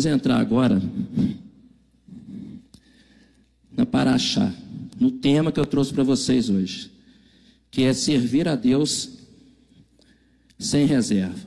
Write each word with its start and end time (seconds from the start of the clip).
Vamos 0.00 0.16
entrar 0.16 0.40
agora 0.40 0.80
na 3.76 3.84
Paraxá, 3.84 4.50
no 4.98 5.10
tema 5.10 5.52
que 5.52 5.60
eu 5.60 5.66
trouxe 5.66 5.92
para 5.92 6.02
vocês 6.02 6.48
hoje, 6.48 6.90
que 7.70 7.82
é 7.82 7.92
servir 7.92 8.48
a 8.48 8.56
Deus 8.56 9.18
sem 10.58 10.86
reserva. 10.86 11.46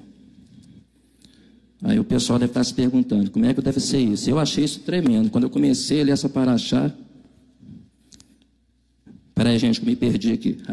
Aí 1.81 1.97
o 1.97 2.03
pessoal 2.03 2.37
deve 2.37 2.51
estar 2.51 2.63
se 2.63 2.75
perguntando, 2.75 3.31
como 3.31 3.43
é 3.43 3.55
que 3.55 3.61
deve 3.61 3.79
ser 3.79 3.97
isso? 3.97 4.29
Eu 4.29 4.37
achei 4.37 4.63
isso 4.63 4.81
tremendo. 4.81 5.31
Quando 5.31 5.45
eu 5.45 5.49
comecei 5.49 6.01
a 6.01 6.03
ler 6.03 6.11
essa 6.11 6.29
Paraxá, 6.29 6.93
Peraí, 9.33 9.57
gente, 9.57 9.79
que 9.79 9.85
me 9.87 9.95
perdi 9.95 10.31
aqui. 10.31 10.59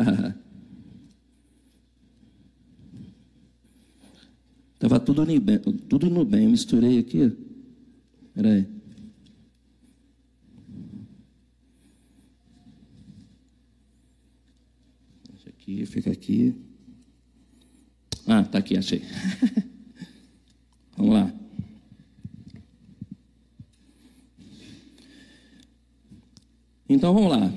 Estava 4.75 5.01
tudo, 5.01 5.25
tudo 5.89 6.11
no 6.11 6.27
bem, 6.27 6.45
eu 6.45 6.51
misturei 6.51 6.99
aqui. 6.99 7.49
Peraí. 8.41 8.67
Deixa 15.29 15.51
aqui, 15.51 15.85
fica 15.85 16.11
aqui. 16.11 16.57
Ah, 18.27 18.43
tá 18.43 18.57
aqui, 18.57 18.79
achei. 18.79 19.03
Vamos 20.97 21.13
lá. 21.13 21.35
Então 26.89 27.13
vamos 27.13 27.31
lá. 27.31 27.53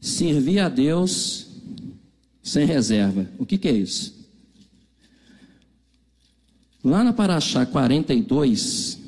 Servir 0.00 0.60
a 0.60 0.68
Deus 0.68 1.48
sem 2.44 2.64
reserva. 2.64 3.28
O 3.38 3.44
que, 3.44 3.58
que 3.58 3.66
é 3.66 3.72
isso? 3.72 4.20
Lá 6.82 7.04
na 7.04 7.12
Paraxá 7.12 7.66
42, 7.66 8.94
muita 8.94 8.99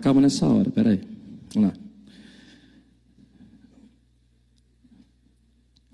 calma 0.00 0.20
nessa 0.20 0.46
hora, 0.46 0.70
peraí, 0.70 1.00
vamos 1.54 1.70
lá. 1.70 1.76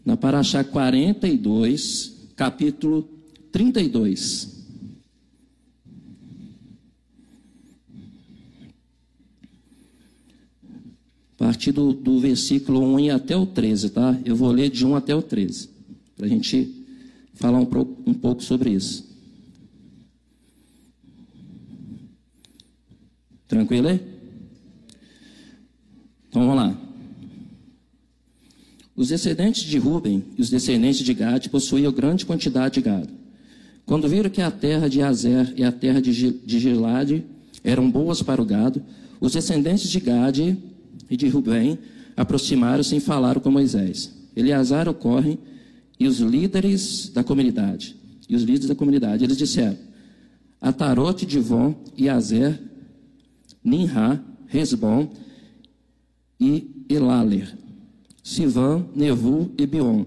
Na 0.04 0.16
Paraxá 0.16 0.62
42, 0.62 2.30
capítulo 2.36 3.08
32. 3.50 4.54
A 11.34 11.44
partir 11.44 11.72
do, 11.72 11.92
do 11.92 12.20
versículo 12.20 12.80
1 12.80 13.14
até 13.14 13.36
o 13.36 13.44
13, 13.44 13.90
tá? 13.90 14.18
Eu 14.24 14.36
vou 14.36 14.50
ler 14.50 14.70
de 14.70 14.86
1 14.86 14.94
até 14.96 15.14
o 15.14 15.20
13, 15.20 15.68
para 16.16 16.26
a 16.26 16.28
gente 16.28 16.72
falar 17.34 17.58
um, 17.58 17.68
um 18.06 18.14
pouco 18.14 18.42
sobre 18.42 18.70
isso. 18.70 19.15
Tranquilo 23.56 23.88
aí? 23.88 24.00
Então 26.28 26.42
vamos 26.42 26.56
lá. 26.56 26.78
Os 28.94 29.08
descendentes 29.08 29.62
de 29.62 29.78
Ruben 29.78 30.22
e 30.36 30.42
os 30.42 30.50
descendentes 30.50 31.02
de 31.02 31.14
Gad 31.14 31.48
possuíam 31.48 31.90
grande 31.90 32.26
quantidade 32.26 32.74
de 32.74 32.82
gado. 32.82 33.08
Quando 33.86 34.08
viram 34.10 34.28
que 34.28 34.42
a 34.42 34.50
terra 34.50 34.88
de 34.88 35.00
Azer 35.00 35.54
e 35.56 35.64
a 35.64 35.72
terra 35.72 36.02
de 36.02 36.12
Gilade 36.12 37.24
eram 37.64 37.90
boas 37.90 38.20
para 38.20 38.42
o 38.42 38.44
gado, 38.44 38.82
os 39.20 39.32
descendentes 39.32 39.88
de 39.88 40.00
Gad 40.00 40.38
e 41.08 41.16
de 41.16 41.26
Rubem 41.28 41.78
aproximaram-se 42.14 42.94
e 42.94 43.00
falaram 43.00 43.40
com 43.40 43.50
Moisés. 43.50 44.12
Eleazar 44.36 44.86
ocorre 44.86 45.38
e 45.98 46.06
os 46.06 46.18
líderes 46.18 47.08
da 47.08 47.24
comunidade. 47.24 47.96
E 48.28 48.36
os 48.36 48.42
líderes 48.42 48.68
da 48.68 48.74
comunidade, 48.74 49.24
eles 49.24 49.38
disseram: 49.38 49.78
Atarote, 50.60 51.24
Divon 51.24 51.74
e 51.96 52.06
Azer, 52.10 52.60
Ninra, 53.66 54.24
Resbom 54.46 55.08
e 56.38 56.84
Elaler, 56.88 57.52
Sivan, 58.22 58.86
Nevu 58.94 59.50
e 59.58 59.66
Bion. 59.66 60.04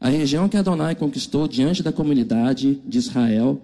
A 0.00 0.08
região 0.08 0.48
que 0.48 0.56
Adonai 0.56 0.96
conquistou 0.96 1.46
diante 1.46 1.84
da 1.84 1.92
comunidade 1.92 2.82
de 2.84 2.98
Israel 2.98 3.62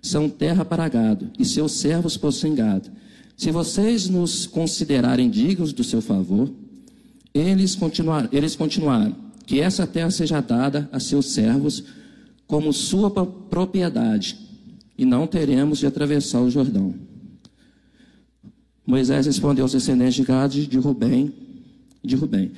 são 0.00 0.30
terra 0.30 0.64
para 0.64 0.88
gado, 0.88 1.30
e 1.38 1.44
seus 1.44 1.72
servos 1.72 2.16
possuem 2.16 2.54
gado. 2.54 2.90
Se 3.36 3.50
vocês 3.50 4.08
nos 4.08 4.46
considerarem 4.46 5.28
dignos 5.28 5.74
do 5.74 5.84
seu 5.84 6.00
favor, 6.00 6.50
eles, 7.34 7.74
continuar, 7.74 8.26
eles 8.32 8.56
continuaram, 8.56 9.14
que 9.44 9.60
essa 9.60 9.86
terra 9.86 10.10
seja 10.10 10.40
dada 10.40 10.88
a 10.90 10.98
seus 10.98 11.26
servos 11.26 11.84
como 12.46 12.72
sua 12.72 13.10
propriedade, 13.10 14.38
e 14.96 15.04
não 15.04 15.26
teremos 15.26 15.78
de 15.78 15.86
atravessar 15.86 16.40
o 16.40 16.50
Jordão. 16.50 17.09
Moisés 18.86 19.26
respondeu 19.26 19.64
aos 19.64 19.72
descendentes 19.72 20.14
de 20.14 20.22
Gad, 20.22 20.52
de 20.52 20.78
Rubem, 20.78 21.32
de 22.02 22.16
Rubem. 22.16 22.52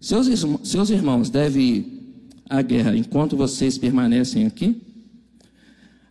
Seus, 0.00 0.26
seus 0.64 0.90
irmãos 0.90 1.28
devem 1.30 1.62
ir 1.62 2.00
à 2.48 2.62
guerra 2.62 2.96
enquanto 2.96 3.36
vocês 3.36 3.78
permanecem 3.78 4.46
aqui? 4.46 4.80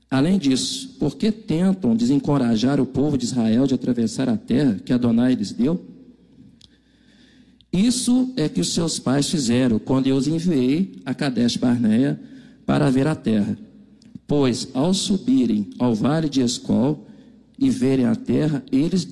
Além 0.10 0.40
disso, 0.40 0.96
por 1.00 1.18
que 1.18 1.32
tentam 1.32 1.96
desencorajar 1.96 2.80
o 2.80 2.86
povo 2.86 3.18
de 3.18 3.26
Israel 3.26 3.68
de 3.68 3.76
atravessar 3.76 4.28
a 4.30 4.38
terra 4.38 4.80
que 4.84 4.94
Adonai 4.94 5.36
lhes 5.36 5.52
deu? 5.52 5.84
Isso 7.72 8.34
é 8.36 8.50
que 8.50 8.62
os 8.62 8.74
seus 8.74 8.98
pais 8.98 9.30
fizeram 9.30 9.78
quando 9.78 10.08
eu 10.08 10.16
os 10.16 10.28
enviei 10.28 11.00
a 11.06 11.14
Kadesh 11.14 11.58
Barneia 11.58 12.20
para 12.66 12.90
ver 12.90 13.06
a 13.06 13.16
terra. 13.16 13.58
Pois, 14.26 14.70
ao 14.74 14.94
subirem 14.94 15.70
ao 15.78 15.94
vale 15.94 16.30
de 16.30 16.42
Escol 16.42 17.08
e 17.60 17.70
verem 17.70 18.06
a 18.06 18.16
terra, 18.16 18.64
eles 18.72 19.06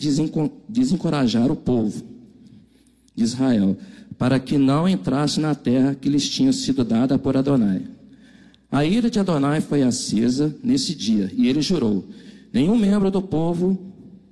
desencorajaram 0.70 1.54
o 1.54 1.58
povo 1.58 2.02
de 3.14 3.24
Israel, 3.24 3.78
para 4.18 4.40
que 4.40 4.58
não 4.58 4.88
entrasse 4.88 5.40
na 5.40 5.54
terra 5.54 5.94
que 5.94 6.08
lhes 6.08 6.30
tinha 6.30 6.54
sido 6.54 6.84
dada 6.86 7.20
por 7.20 7.36
Adonai. 7.36 7.82
A 8.72 8.86
ira 8.86 9.10
de 9.10 9.20
Adonai 9.20 9.60
foi 9.60 9.84
acesa 9.84 10.56
nesse 10.64 10.96
dia, 10.96 11.30
e 11.36 11.48
ele 11.48 11.62
jurou: 11.62 12.08
Nenhum 12.54 12.78
membro 12.78 13.12
do 13.12 13.22
povo 13.22 13.78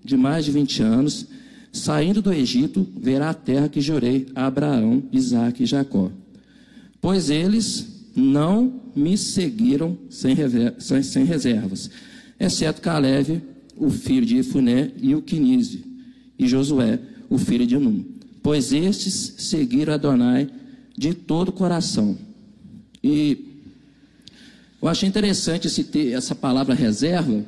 de 0.04 0.16
mais 0.16 0.46
de 0.46 0.52
20 0.52 0.82
anos, 0.82 1.28
saindo 1.74 2.22
do 2.22 2.32
Egito, 2.32 2.88
verá 2.98 3.32
a 3.32 3.34
terra 3.34 3.68
que 3.68 3.82
jurei 3.82 4.28
a 4.34 4.46
Abraão, 4.46 5.04
Isaque 5.12 5.64
e 5.64 5.66
Jacó. 5.66 6.10
Pois 7.02 7.30
eles 7.30 8.10
não 8.16 8.82
me 8.96 9.18
seguiram 9.18 9.98
sem, 10.10 10.36
sem 11.04 11.26
reservas, 11.26 11.90
exceto 12.40 12.82
Caleb, 12.82 13.42
o 13.78 13.90
filho 13.90 14.26
de 14.26 14.38
Efuné, 14.38 14.92
e 15.02 15.16
o 15.16 15.22
Quinise, 15.22 15.84
e 16.38 16.48
Josué, 16.48 17.00
o 17.30 17.38
filho 17.38 17.66
de 17.66 17.78
Num. 17.78 18.04
Pois 18.42 18.72
estes 18.72 19.36
seguiram 19.38 19.94
Adonai 19.94 20.50
de 20.98 21.14
todo 21.14 21.50
o 21.50 21.54
coração. 21.54 22.18
E 23.04 23.64
eu 24.82 24.88
achei 24.88 25.10
interessante 25.10 25.68
esse 25.68 25.84
ter, 25.84 26.12
essa 26.14 26.36
palavra 26.36 26.74
reserva. 26.74 27.44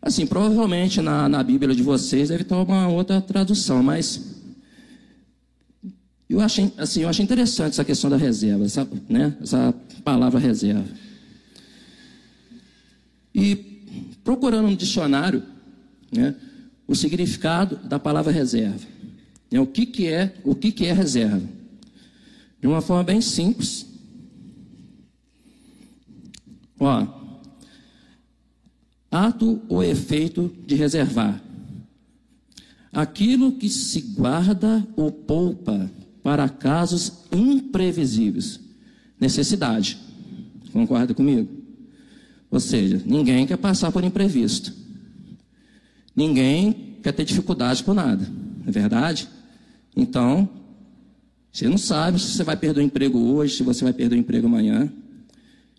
Assim, 0.00 0.26
provavelmente 0.26 1.00
na, 1.00 1.28
na 1.28 1.42
Bíblia 1.42 1.74
de 1.74 1.82
vocês 1.82 2.28
deve 2.28 2.44
ter 2.44 2.54
uma 2.54 2.88
outra 2.88 3.20
tradução, 3.20 3.82
mas 3.82 4.32
eu 6.28 6.40
achei, 6.40 6.72
assim, 6.78 7.02
eu 7.02 7.08
achei 7.08 7.24
interessante 7.24 7.72
essa 7.72 7.84
questão 7.84 8.08
da 8.08 8.16
reserva, 8.16 8.64
essa, 8.64 8.88
né, 9.08 9.36
essa 9.42 9.74
palavra 10.02 10.40
reserva. 10.40 10.84
E 13.34 13.71
procurando 14.24 14.68
no 14.68 14.76
dicionário 14.76 15.42
né, 16.10 16.34
o 16.86 16.94
significado 16.94 17.76
da 17.76 17.98
palavra 17.98 18.32
reserva. 18.32 18.86
Né, 19.50 19.60
o 19.60 19.66
que, 19.66 19.86
que 19.86 20.08
é 20.08 20.34
o 20.44 20.54
que, 20.54 20.72
que 20.72 20.86
é 20.86 20.92
reserva? 20.92 21.48
De 22.60 22.66
uma 22.66 22.80
forma 22.80 23.02
bem 23.02 23.20
simples, 23.20 23.86
Ó, 26.82 27.06
ato 29.08 29.62
ou 29.68 29.84
efeito 29.84 30.52
de 30.66 30.74
reservar. 30.74 31.40
Aquilo 32.92 33.52
que 33.52 33.68
se 33.68 34.00
guarda 34.00 34.84
ou 34.96 35.12
poupa 35.12 35.88
para 36.24 36.48
casos 36.48 37.12
imprevisíveis. 37.30 38.58
Necessidade. 39.20 39.96
Concorda 40.72 41.14
comigo? 41.14 41.61
Ou 42.52 42.60
seja, 42.60 43.00
ninguém 43.06 43.46
quer 43.46 43.56
passar 43.56 43.90
por 43.90 44.04
imprevisto. 44.04 44.74
Ninguém 46.14 46.98
quer 47.02 47.12
ter 47.12 47.24
dificuldade 47.24 47.82
com 47.82 47.94
nada. 47.94 48.28
Não 48.60 48.68
é 48.68 48.70
verdade? 48.70 49.26
Então, 49.96 50.46
você 51.50 51.66
não 51.66 51.78
sabe 51.78 52.20
se 52.20 52.28
você 52.28 52.44
vai 52.44 52.54
perder 52.54 52.80
o 52.80 52.82
emprego 52.82 53.18
hoje, 53.18 53.56
se 53.56 53.62
você 53.62 53.82
vai 53.82 53.94
perder 53.94 54.16
o 54.16 54.18
emprego 54.18 54.46
amanhã. 54.46 54.92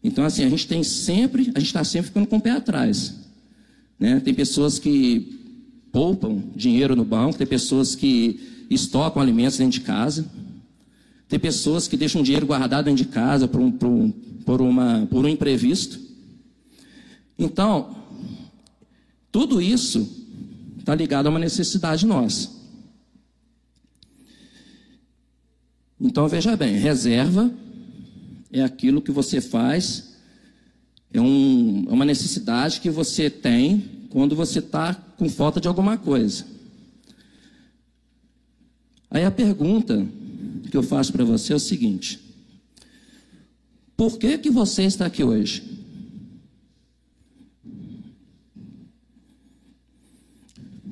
Então, 0.03 0.25
assim, 0.25 0.43
a 0.43 0.49
gente 0.49 0.67
tem 0.67 0.83
sempre, 0.83 1.51
a 1.53 1.59
gente 1.59 1.67
está 1.67 1.83
sempre 1.83 2.07
ficando 2.07 2.25
com 2.25 2.37
o 2.37 2.41
pé 2.41 2.49
atrás. 2.49 3.19
Né? 3.99 4.19
Tem 4.19 4.33
pessoas 4.33 4.79
que 4.79 5.39
poupam 5.91 6.41
dinheiro 6.55 6.95
no 6.95 7.05
banco, 7.05 7.37
tem 7.37 7.45
pessoas 7.45 7.95
que 7.95 8.65
estocam 8.67 9.21
alimentos 9.21 9.59
dentro 9.59 9.79
de 9.79 9.81
casa, 9.81 10.25
tem 11.29 11.39
pessoas 11.39 11.87
que 11.87 11.95
deixam 11.95 12.23
dinheiro 12.23 12.47
guardado 12.47 12.85
dentro 12.85 13.05
de 13.05 13.11
casa 13.11 13.47
por 13.47 13.61
um, 13.61 13.71
por 13.71 13.87
um, 13.87 14.11
por 14.43 14.59
uma, 14.59 15.07
por 15.09 15.23
um 15.23 15.29
imprevisto. 15.29 16.02
Então, 17.37 18.03
Tudo 19.33 19.59
isso 19.59 20.07
está 20.77 20.93
ligado 20.93 21.25
a 21.25 21.31
uma 21.31 21.39
necessidade 21.39 22.05
nossa. 22.05 22.51
Então 25.99 26.27
veja 26.27 26.55
bem, 26.55 26.77
reserva 26.77 27.51
é 28.51 28.61
aquilo 28.61 29.01
que 29.01 29.09
você 29.11 29.41
faz, 29.41 30.17
é, 31.11 31.19
um, 31.19 31.87
é 31.89 31.91
uma 31.91 32.05
necessidade 32.05 32.79
que 32.79 32.91
você 32.91 33.27
tem 33.27 34.05
quando 34.11 34.35
você 34.35 34.59
está 34.59 34.93
com 34.93 35.27
falta 35.27 35.59
de 35.59 35.67
alguma 35.67 35.97
coisa. 35.97 36.45
Aí 39.09 39.25
a 39.25 39.31
pergunta 39.31 40.07
que 40.69 40.77
eu 40.77 40.83
faço 40.83 41.11
para 41.11 41.25
você 41.25 41.53
é 41.53 41.55
o 41.55 41.59
seguinte: 41.59 42.19
por 43.97 44.19
que 44.19 44.37
que 44.37 44.51
você 44.51 44.83
está 44.83 45.07
aqui 45.07 45.23
hoje? 45.23 45.82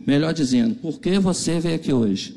Melhor 0.05 0.33
dizendo, 0.33 0.75
por 0.75 0.99
que 0.99 1.19
você 1.19 1.59
veio 1.59 1.75
aqui 1.75 1.93
hoje? 1.93 2.35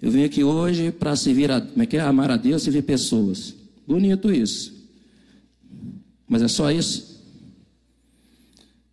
Eu 0.00 0.10
vim 0.10 0.24
aqui 0.24 0.42
hoje 0.42 0.90
para 0.90 1.14
servir 1.14 1.50
a, 1.50 1.60
como 1.60 1.82
é 1.82 1.86
que 1.86 1.96
é? 1.96 2.00
amar 2.00 2.30
a 2.30 2.36
Deus 2.36 2.62
e 2.62 2.64
servir 2.64 2.82
pessoas. 2.82 3.54
Bonito 3.86 4.32
isso. 4.32 4.74
Mas 6.28 6.42
é 6.42 6.48
só 6.48 6.70
isso? 6.72 7.22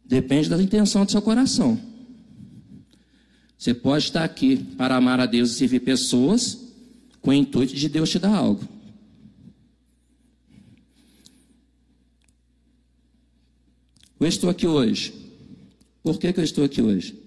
Depende 0.06 0.50
da 0.50 0.62
intenção 0.62 1.06
do 1.06 1.12
seu 1.12 1.22
coração. 1.22 1.80
Você 3.58 3.74
pode 3.74 4.06
estar 4.06 4.24
aqui 4.24 4.58
para 4.78 4.96
amar 4.96 5.20
a 5.20 5.26
Deus 5.26 5.52
e 5.52 5.56
servir 5.56 5.80
pessoas 5.82 6.58
com 7.22 7.32
o 7.32 7.34
intuito 7.34 7.76
de 7.76 7.90
Deus 7.90 8.10
te 8.10 8.20
dar 8.20 8.36
algo. 8.36 8.79
Eu 14.20 14.28
estou 14.28 14.50
aqui 14.50 14.68
hoje. 14.68 15.14
Por 16.04 16.20
que, 16.20 16.34
que 16.34 16.40
eu 16.40 16.44
estou 16.44 16.64
aqui 16.64 16.82
hoje? 16.82 17.18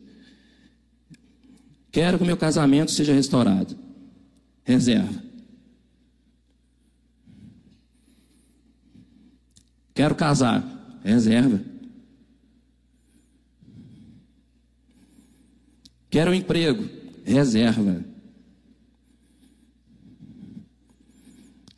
Quero 1.90 2.18
que 2.18 2.24
o 2.24 2.26
meu 2.26 2.36
casamento 2.36 2.90
seja 2.90 3.14
restaurado. 3.14 3.76
Reserva. 4.64 5.22
Quero 9.94 10.14
casar. 10.14 11.00
Reserva. 11.04 11.60
Quero 16.10 16.30
um 16.30 16.34
emprego. 16.34 16.88
Reserva. 17.24 18.04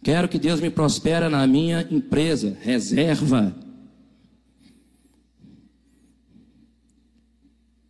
Quero 0.02 0.28
que 0.28 0.38
Deus 0.38 0.60
me 0.60 0.70
prospere 0.70 1.28
na 1.28 1.46
minha 1.46 1.86
empresa. 1.90 2.56
Reserva. 2.60 3.63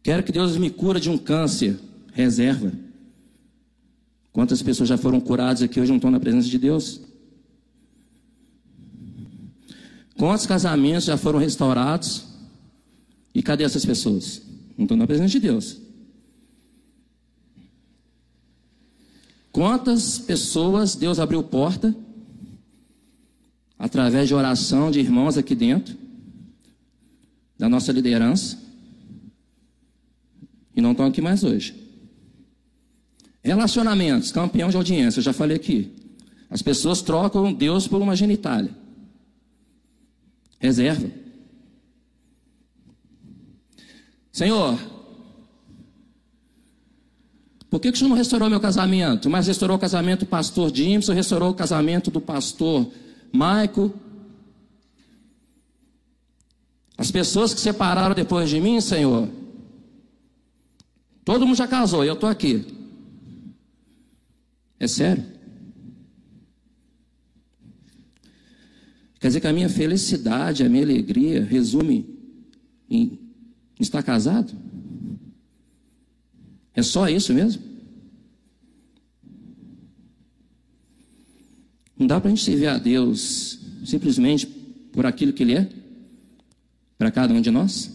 Quero 0.04 0.22
que 0.22 0.30
Deus 0.30 0.58
me 0.58 0.68
cura 0.68 1.00
de 1.00 1.08
um 1.08 1.16
câncer. 1.16 1.80
Reserva. 2.12 2.70
Quantas 4.32 4.62
pessoas 4.62 4.88
já 4.88 4.98
foram 4.98 5.18
curadas 5.18 5.62
aqui 5.62 5.80
hoje 5.80 5.90
não 5.90 5.96
estão 5.96 6.10
na 6.10 6.20
presença 6.20 6.46
de 6.46 6.58
Deus? 6.58 7.00
Quantos 10.18 10.46
casamentos 10.46 11.06
já 11.06 11.16
foram 11.16 11.38
restaurados? 11.38 12.26
E 13.34 13.42
cadê 13.42 13.64
essas 13.64 13.84
pessoas? 13.84 14.42
Não 14.76 14.84
estão 14.84 14.96
na 14.96 15.06
presença 15.06 15.30
de 15.30 15.40
Deus. 15.40 15.78
Quantas 19.50 20.18
pessoas 20.18 20.94
Deus 20.94 21.18
abriu 21.18 21.42
porta 21.42 21.96
através 23.78 24.28
de 24.28 24.34
oração 24.34 24.90
de 24.90 25.00
irmãos 25.00 25.38
aqui 25.38 25.54
dentro, 25.54 25.96
da 27.58 27.68
nossa 27.68 27.90
liderança, 27.90 28.63
e 30.74 30.80
não 30.80 30.92
estão 30.92 31.06
aqui 31.06 31.20
mais 31.20 31.44
hoje. 31.44 31.74
Relacionamentos, 33.42 34.32
campeão 34.32 34.70
de 34.70 34.76
audiência, 34.76 35.18
eu 35.20 35.24
já 35.24 35.32
falei 35.32 35.56
aqui. 35.56 35.92
As 36.48 36.62
pessoas 36.62 37.02
trocam 37.02 37.52
Deus 37.52 37.86
por 37.86 38.00
uma 38.00 38.16
genitália. 38.16 38.70
Reserva. 40.58 41.10
Senhor, 44.32 44.78
por 47.70 47.80
que, 47.80 47.90
que 47.90 47.96
o 47.96 47.98
senhor 47.98 48.08
não 48.08 48.16
restaurou 48.16 48.48
meu 48.48 48.60
casamento? 48.60 49.28
Mas 49.28 49.46
restaurou 49.46 49.76
o 49.76 49.80
casamento 49.80 50.20
do 50.20 50.26
pastor 50.26 50.74
Jimson, 50.74 51.12
restaurou 51.12 51.50
o 51.50 51.54
casamento 51.54 52.10
do 52.10 52.20
pastor 52.20 52.90
Maico. 53.32 53.92
As 56.96 57.10
pessoas 57.10 57.52
que 57.52 57.60
separaram 57.60 58.14
depois 58.14 58.48
de 58.48 58.60
mim, 58.60 58.80
Senhor, 58.80 59.28
todo 61.24 61.46
mundo 61.46 61.56
já 61.56 61.66
casou 61.66 62.04
eu 62.04 62.14
estou 62.14 62.28
aqui. 62.28 62.64
É 64.78 64.86
sério? 64.86 65.24
Quer 69.18 69.28
dizer 69.28 69.40
que 69.40 69.46
a 69.46 69.52
minha 69.52 69.70
felicidade, 69.70 70.62
a 70.62 70.68
minha 70.68 70.82
alegria 70.82 71.42
resume 71.42 72.06
em 72.90 73.18
estar 73.80 74.02
casado? 74.02 74.52
É 76.74 76.82
só 76.82 77.08
isso 77.08 77.32
mesmo? 77.32 77.62
Não 81.96 82.06
dá 82.06 82.20
para 82.20 82.30
a 82.30 82.34
gente 82.34 82.44
servir 82.44 82.66
a 82.66 82.76
Deus 82.76 83.58
simplesmente 83.84 84.46
por 84.92 85.06
aquilo 85.06 85.32
que 85.32 85.42
Ele 85.42 85.54
é 85.54 85.70
para 86.98 87.10
cada 87.10 87.32
um 87.32 87.40
de 87.40 87.50
nós? 87.50 87.90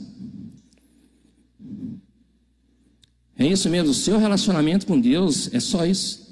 É 3.40 3.48
isso 3.48 3.70
mesmo, 3.70 3.92
o 3.92 3.94
seu 3.94 4.20
relacionamento 4.20 4.86
com 4.86 5.00
Deus 5.00 5.52
é 5.54 5.62
só 5.62 5.86
isso. 5.86 6.28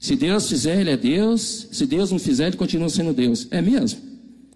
Se 0.00 0.16
Deus 0.16 0.48
fizer, 0.48 0.80
Ele 0.80 0.90
é 0.90 0.96
Deus. 0.96 1.68
Se 1.70 1.84
Deus 1.84 2.10
não 2.10 2.18
fizer, 2.18 2.46
Ele 2.46 2.56
continua 2.56 2.88
sendo 2.88 3.12
Deus. 3.12 3.46
É 3.50 3.60
mesmo? 3.60 4.00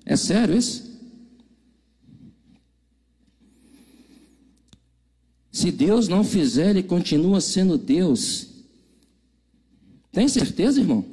É 0.07 0.17
sério 0.17 0.57
isso? 0.57 0.89
Se 5.53 5.71
Deus 5.71 6.09
não 6.09 6.25
fizer, 6.25 6.71
Ele 6.71 6.83
continua 6.83 7.41
sendo 7.41 7.77
Deus. 7.77 8.47
Tem 10.11 10.29
certeza, 10.29 10.81
irmão? 10.81 11.05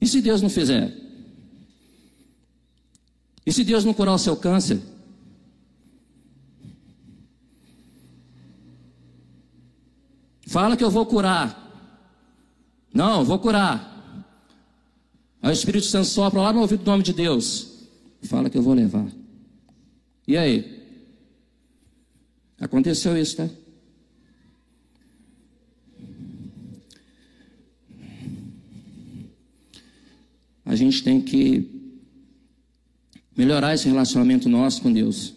E 0.00 0.06
se 0.06 0.20
Deus 0.20 0.40
não 0.40 0.50
fizer? 0.50 1.05
E 3.46 3.52
se 3.52 3.62
Deus 3.62 3.84
não 3.84 3.94
curar 3.94 4.12
o 4.12 4.18
seu 4.18 4.36
câncer? 4.36 4.82
Fala 10.46 10.76
que 10.76 10.82
eu 10.82 10.90
vou 10.90 11.06
curar. 11.06 11.62
Não, 12.92 13.24
vou 13.24 13.38
curar. 13.38 14.24
Aí 15.40 15.50
o 15.50 15.52
Espírito 15.52 15.86
Santo 15.86 16.08
sopra 16.08 16.40
lá 16.40 16.52
no 16.52 16.60
ouvido 16.60 16.82
do 16.82 16.90
nome 16.90 17.04
de 17.04 17.12
Deus. 17.12 17.86
Fala 18.22 18.50
que 18.50 18.58
eu 18.58 18.62
vou 18.62 18.74
levar. 18.74 19.06
E 20.26 20.36
aí? 20.36 20.82
Aconteceu 22.58 23.16
isso, 23.16 23.36
tá? 23.36 23.48
A 30.64 30.74
gente 30.74 31.04
tem 31.04 31.20
que 31.20 31.75
melhorar 33.36 33.74
esse 33.74 33.86
relacionamento 33.86 34.48
nosso 34.48 34.80
com 34.80 34.92
Deus. 34.92 35.34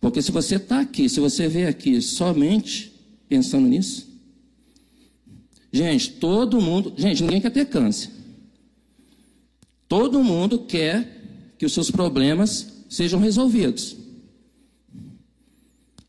Porque 0.00 0.20
se 0.20 0.32
você 0.32 0.56
está 0.56 0.80
aqui, 0.80 1.08
se 1.08 1.20
você 1.20 1.46
veio 1.46 1.68
aqui 1.68 2.02
somente 2.02 2.92
pensando 3.28 3.68
nisso, 3.68 4.08
gente, 5.72 6.12
todo 6.14 6.60
mundo, 6.60 6.92
gente, 6.96 7.22
ninguém 7.22 7.40
quer 7.40 7.50
ter 7.50 7.66
câncer. 7.66 8.10
Todo 9.86 10.24
mundo 10.24 10.60
quer 10.60 11.22
que 11.56 11.64
os 11.64 11.72
seus 11.72 11.90
problemas 11.90 12.84
sejam 12.88 13.20
resolvidos. 13.20 13.96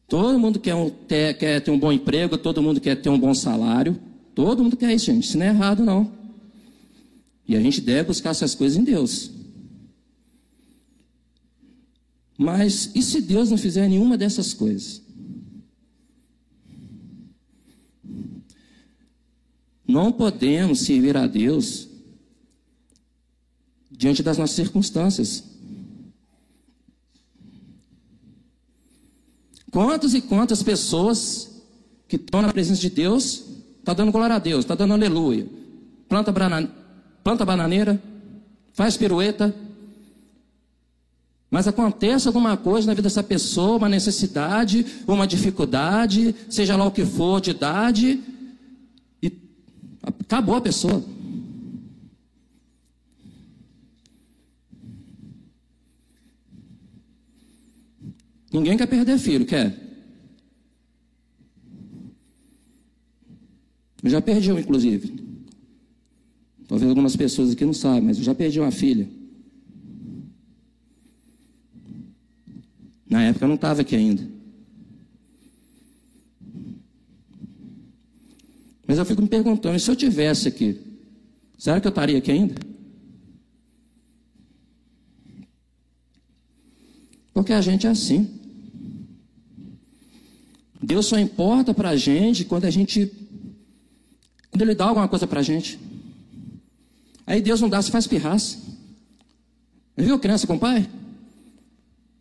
Todo 0.08 0.40
mundo 0.40 0.60
quer, 0.60 0.76
um, 0.76 0.90
ter, 0.90 1.38
quer 1.38 1.60
ter 1.60 1.72
um 1.72 1.80
bom 1.80 1.92
emprego, 1.92 2.38
todo 2.38 2.62
mundo 2.62 2.82
quer 2.82 2.96
ter 2.96 3.10
um 3.10 3.20
bom 3.20 3.34
salário. 3.34 4.00
Todo 4.34 4.64
mundo 4.64 4.76
quer 4.76 4.94
isso, 4.94 5.06
gente. 5.06 5.24
Isso 5.26 5.38
não 5.38 5.46
é 5.46 5.50
errado, 5.50 5.84
não. 5.84 6.23
E 7.48 7.56
a 7.56 7.62
gente 7.62 7.82
deve 7.82 8.08
buscar 8.08 8.30
essas 8.30 8.56
coisas 8.56 8.78
em 8.78 8.84
Deus. 8.84 9.32
Mas 12.38 12.92
e 12.96 13.02
se 13.02 13.22
Deus 13.22 13.50
não 13.50 13.58
fizer 13.58 13.88
nenhuma 13.88 14.18
dessas 14.18 14.54
coisas? 14.54 15.02
Não 19.88 20.12
podemos 20.12 20.80
servir 20.80 21.16
a 21.18 21.28
Deus 21.28 21.88
diante 23.92 24.24
das 24.24 24.38
nossas 24.38 24.56
circunstâncias. 24.56 25.44
Quantas 29.70 30.14
e 30.14 30.22
quantas 30.22 30.64
pessoas 30.64 31.64
que 32.08 32.16
estão 32.16 32.42
na 32.42 32.52
presença 32.52 32.82
de 32.82 32.90
Deus 32.90 33.44
está 33.80 33.94
dando 33.94 34.12
glória 34.12 34.36
a 34.36 34.40
Deus, 34.40 34.64
está 34.64 34.76
dando 34.76 34.94
aleluia. 34.94 35.48
Planta, 36.08 36.32
banana, 36.32 36.72
planta 37.24 37.46
bananeira, 37.46 38.02
faz 38.74 38.98
pirueta. 38.98 39.56
Mas 41.50 41.68
acontece 41.68 42.28
alguma 42.28 42.58
coisa 42.58 42.88
na 42.88 42.94
vida 42.94 43.04
dessa 43.04 43.24
pessoa, 43.24 43.78
uma 43.78 43.88
necessidade, 43.88 44.86
uma 45.08 45.28
dificuldade, 45.28 46.36
seja 46.50 46.76
lá 46.76 46.86
o 46.86 46.92
que 46.92 47.06
for 47.06 47.40
de 47.40 47.52
idade, 47.52 48.22
e 49.22 49.32
acabou 50.20 50.56
a 50.56 50.62
pessoa. 50.62 51.04
Ninguém 58.52 58.78
quer 58.78 58.88
perder 58.88 59.18
filho, 59.18 59.46
quer? 59.46 59.76
Eu 64.04 64.10
já 64.10 64.22
perdi 64.22 64.52
um, 64.52 64.60
inclusive. 64.60 65.23
Talvez 66.74 66.90
algumas 66.90 67.16
pessoas 67.16 67.52
aqui 67.52 67.64
não 67.64 67.72
sabem, 67.72 68.02
mas 68.02 68.18
eu 68.18 68.24
já 68.24 68.34
perdi 68.34 68.60
uma 68.60 68.72
filha. 68.72 69.08
Na 73.08 73.22
época 73.26 73.46
eu 73.46 73.48
não 73.48 73.54
estava 73.54 73.82
aqui 73.82 73.96
ainda. 73.96 74.28
Mas 78.88 78.98
eu 78.98 79.06
fico 79.06 79.22
me 79.22 79.28
perguntando, 79.28 79.80
se 79.80 79.88
eu 79.88 79.96
tivesse 79.96 80.48
aqui, 80.48 80.82
será 81.60 81.80
que 81.80 81.86
eu 81.86 81.90
estaria 81.90 82.18
aqui 82.18 82.32
ainda? 82.32 82.56
Porque 87.36 87.54
a 87.54 87.62
gente 87.62 87.86
é 87.86 87.92
assim. 87.92 88.28
Deus 90.82 91.06
só 91.06 91.20
importa 91.20 91.72
para 91.72 91.90
a 91.90 91.96
gente 91.96 92.44
quando 92.44 92.66
a 92.66 92.72
gente. 92.72 93.12
Quando 94.50 94.64
Ele 94.64 94.74
dá 94.74 94.86
alguma 94.86 95.08
coisa 95.08 95.28
para 95.28 95.42
a 95.42 95.44
gente. 95.44 95.83
Aí 97.26 97.42
Deus 97.42 97.62
não 97.62 97.70
dá, 97.70 97.82
se 97.82 97.92
faz 97.92 98.08
pirraça. 98.08 98.58
Viu 99.96 100.20
criança 100.20 100.48
com 100.48 100.56
o 100.56 100.60
pai? 100.60 100.90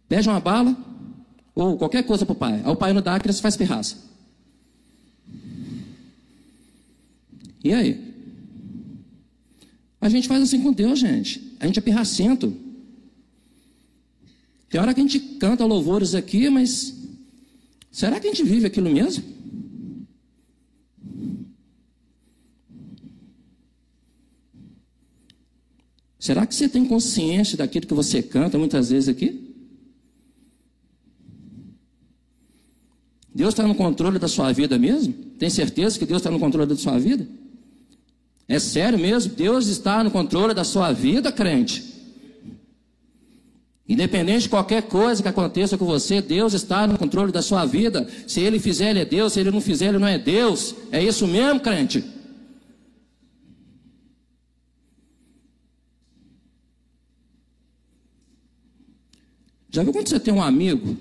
Pede 0.08 0.28
uma 0.28 0.40
bala 0.40 0.76
ou 1.54 1.76
qualquer 1.76 2.02
coisa 2.04 2.24
para 2.24 2.32
o 2.32 2.36
pai. 2.36 2.62
Aí 2.64 2.70
o 2.70 2.76
pai 2.76 2.92
não 2.92 3.02
dá, 3.02 3.16
a 3.16 3.20
criança 3.20 3.42
faz 3.42 3.56
pirraça. 3.56 3.96
E 7.64 7.72
aí? 7.72 8.12
A 10.00 10.08
gente 10.08 10.26
faz 10.26 10.42
assim 10.42 10.60
com 10.60 10.72
Deus, 10.72 10.98
gente. 10.98 11.56
A 11.60 11.66
gente 11.66 11.78
é 11.78 11.82
pirracento. 11.82 12.54
Tem 14.68 14.80
hora 14.80 14.92
que 14.92 15.00
a 15.00 15.02
gente 15.02 15.20
canta 15.20 15.64
louvores 15.64 16.14
aqui, 16.14 16.48
mas 16.48 16.94
será 17.90 18.18
que 18.18 18.26
a 18.26 18.30
gente 18.30 18.42
vive 18.42 18.66
aquilo 18.66 18.90
mesmo? 18.90 19.22
Será 26.22 26.46
que 26.46 26.54
você 26.54 26.68
tem 26.68 26.84
consciência 26.84 27.58
daquilo 27.58 27.84
que 27.84 27.92
você 27.92 28.22
canta 28.22 28.56
muitas 28.56 28.90
vezes 28.90 29.08
aqui? 29.08 29.52
Deus 33.34 33.48
está 33.48 33.66
no 33.66 33.74
controle 33.74 34.20
da 34.20 34.28
sua 34.28 34.52
vida 34.52 34.78
mesmo? 34.78 35.12
Tem 35.36 35.50
certeza 35.50 35.98
que 35.98 36.06
Deus 36.06 36.20
está 36.20 36.30
no 36.30 36.38
controle 36.38 36.68
da 36.68 36.76
sua 36.76 36.96
vida? 36.96 37.26
É 38.46 38.60
sério 38.60 38.96
mesmo? 39.00 39.34
Deus 39.34 39.66
está 39.66 40.04
no 40.04 40.12
controle 40.12 40.54
da 40.54 40.62
sua 40.62 40.92
vida, 40.92 41.32
crente? 41.32 41.92
Independente 43.88 44.42
de 44.42 44.48
qualquer 44.48 44.82
coisa 44.82 45.24
que 45.24 45.28
aconteça 45.28 45.76
com 45.76 45.84
você, 45.84 46.22
Deus 46.22 46.54
está 46.54 46.86
no 46.86 46.96
controle 46.96 47.32
da 47.32 47.42
sua 47.42 47.66
vida. 47.66 48.06
Se 48.28 48.38
Ele 48.38 48.60
fizer, 48.60 48.90
Ele 48.90 49.00
é 49.00 49.04
Deus. 49.04 49.32
Se 49.32 49.40
Ele 49.40 49.50
não 49.50 49.60
fizer, 49.60 49.88
Ele 49.88 49.98
não 49.98 50.06
é 50.06 50.20
Deus. 50.20 50.72
É 50.92 51.02
isso 51.02 51.26
mesmo, 51.26 51.58
crente? 51.58 52.21
Já 59.72 59.82
viu 59.82 59.92
quando 59.92 60.06
você 60.06 60.20
tem 60.20 60.34
um 60.34 60.42
amigo? 60.42 60.96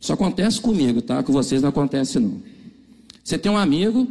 Isso 0.00 0.12
acontece 0.12 0.60
comigo, 0.60 1.00
tá? 1.00 1.22
Com 1.22 1.32
vocês 1.32 1.62
não 1.62 1.68
acontece 1.68 2.18
não. 2.18 2.42
Você 3.22 3.38
tem 3.38 3.50
um 3.50 3.56
amigo 3.56 4.08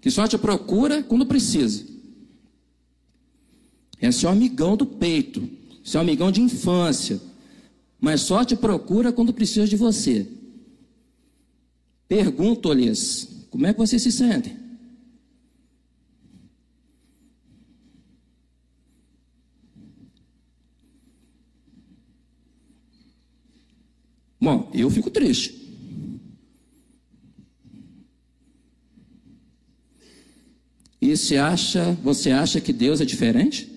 que 0.00 0.10
só 0.10 0.28
te 0.28 0.36
procura 0.36 1.02
quando 1.02 1.24
precisa. 1.24 1.84
É 3.98 4.12
seu 4.12 4.28
amigão 4.28 4.76
do 4.76 4.84
peito, 4.84 5.48
seu 5.82 6.00
amigão 6.00 6.30
de 6.30 6.42
infância, 6.42 7.18
mas 7.98 8.20
só 8.20 8.44
te 8.44 8.54
procura 8.54 9.10
quando 9.10 9.32
precisa 9.32 9.66
de 9.66 9.74
você. 9.74 10.28
Pergunto-lhes, 12.06 13.46
como 13.50 13.66
é 13.66 13.72
que 13.72 13.78
vocês 13.78 14.02
se 14.02 14.12
sentem? 14.12 14.65
Bom, 24.46 24.70
eu 24.72 24.88
fico 24.88 25.10
triste. 25.10 25.52
E 31.00 31.16
você 31.16 31.36
acha, 31.36 31.98
você 32.00 32.30
acha 32.30 32.60
que 32.60 32.72
Deus 32.72 33.00
é 33.00 33.04
diferente? 33.04 33.68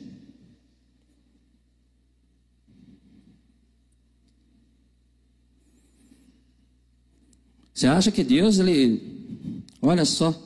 Você 7.74 7.88
acha 7.88 8.12
que 8.12 8.24
Deus, 8.24 8.60
ele, 8.60 9.64
olha 9.82 10.06
só, 10.06 10.40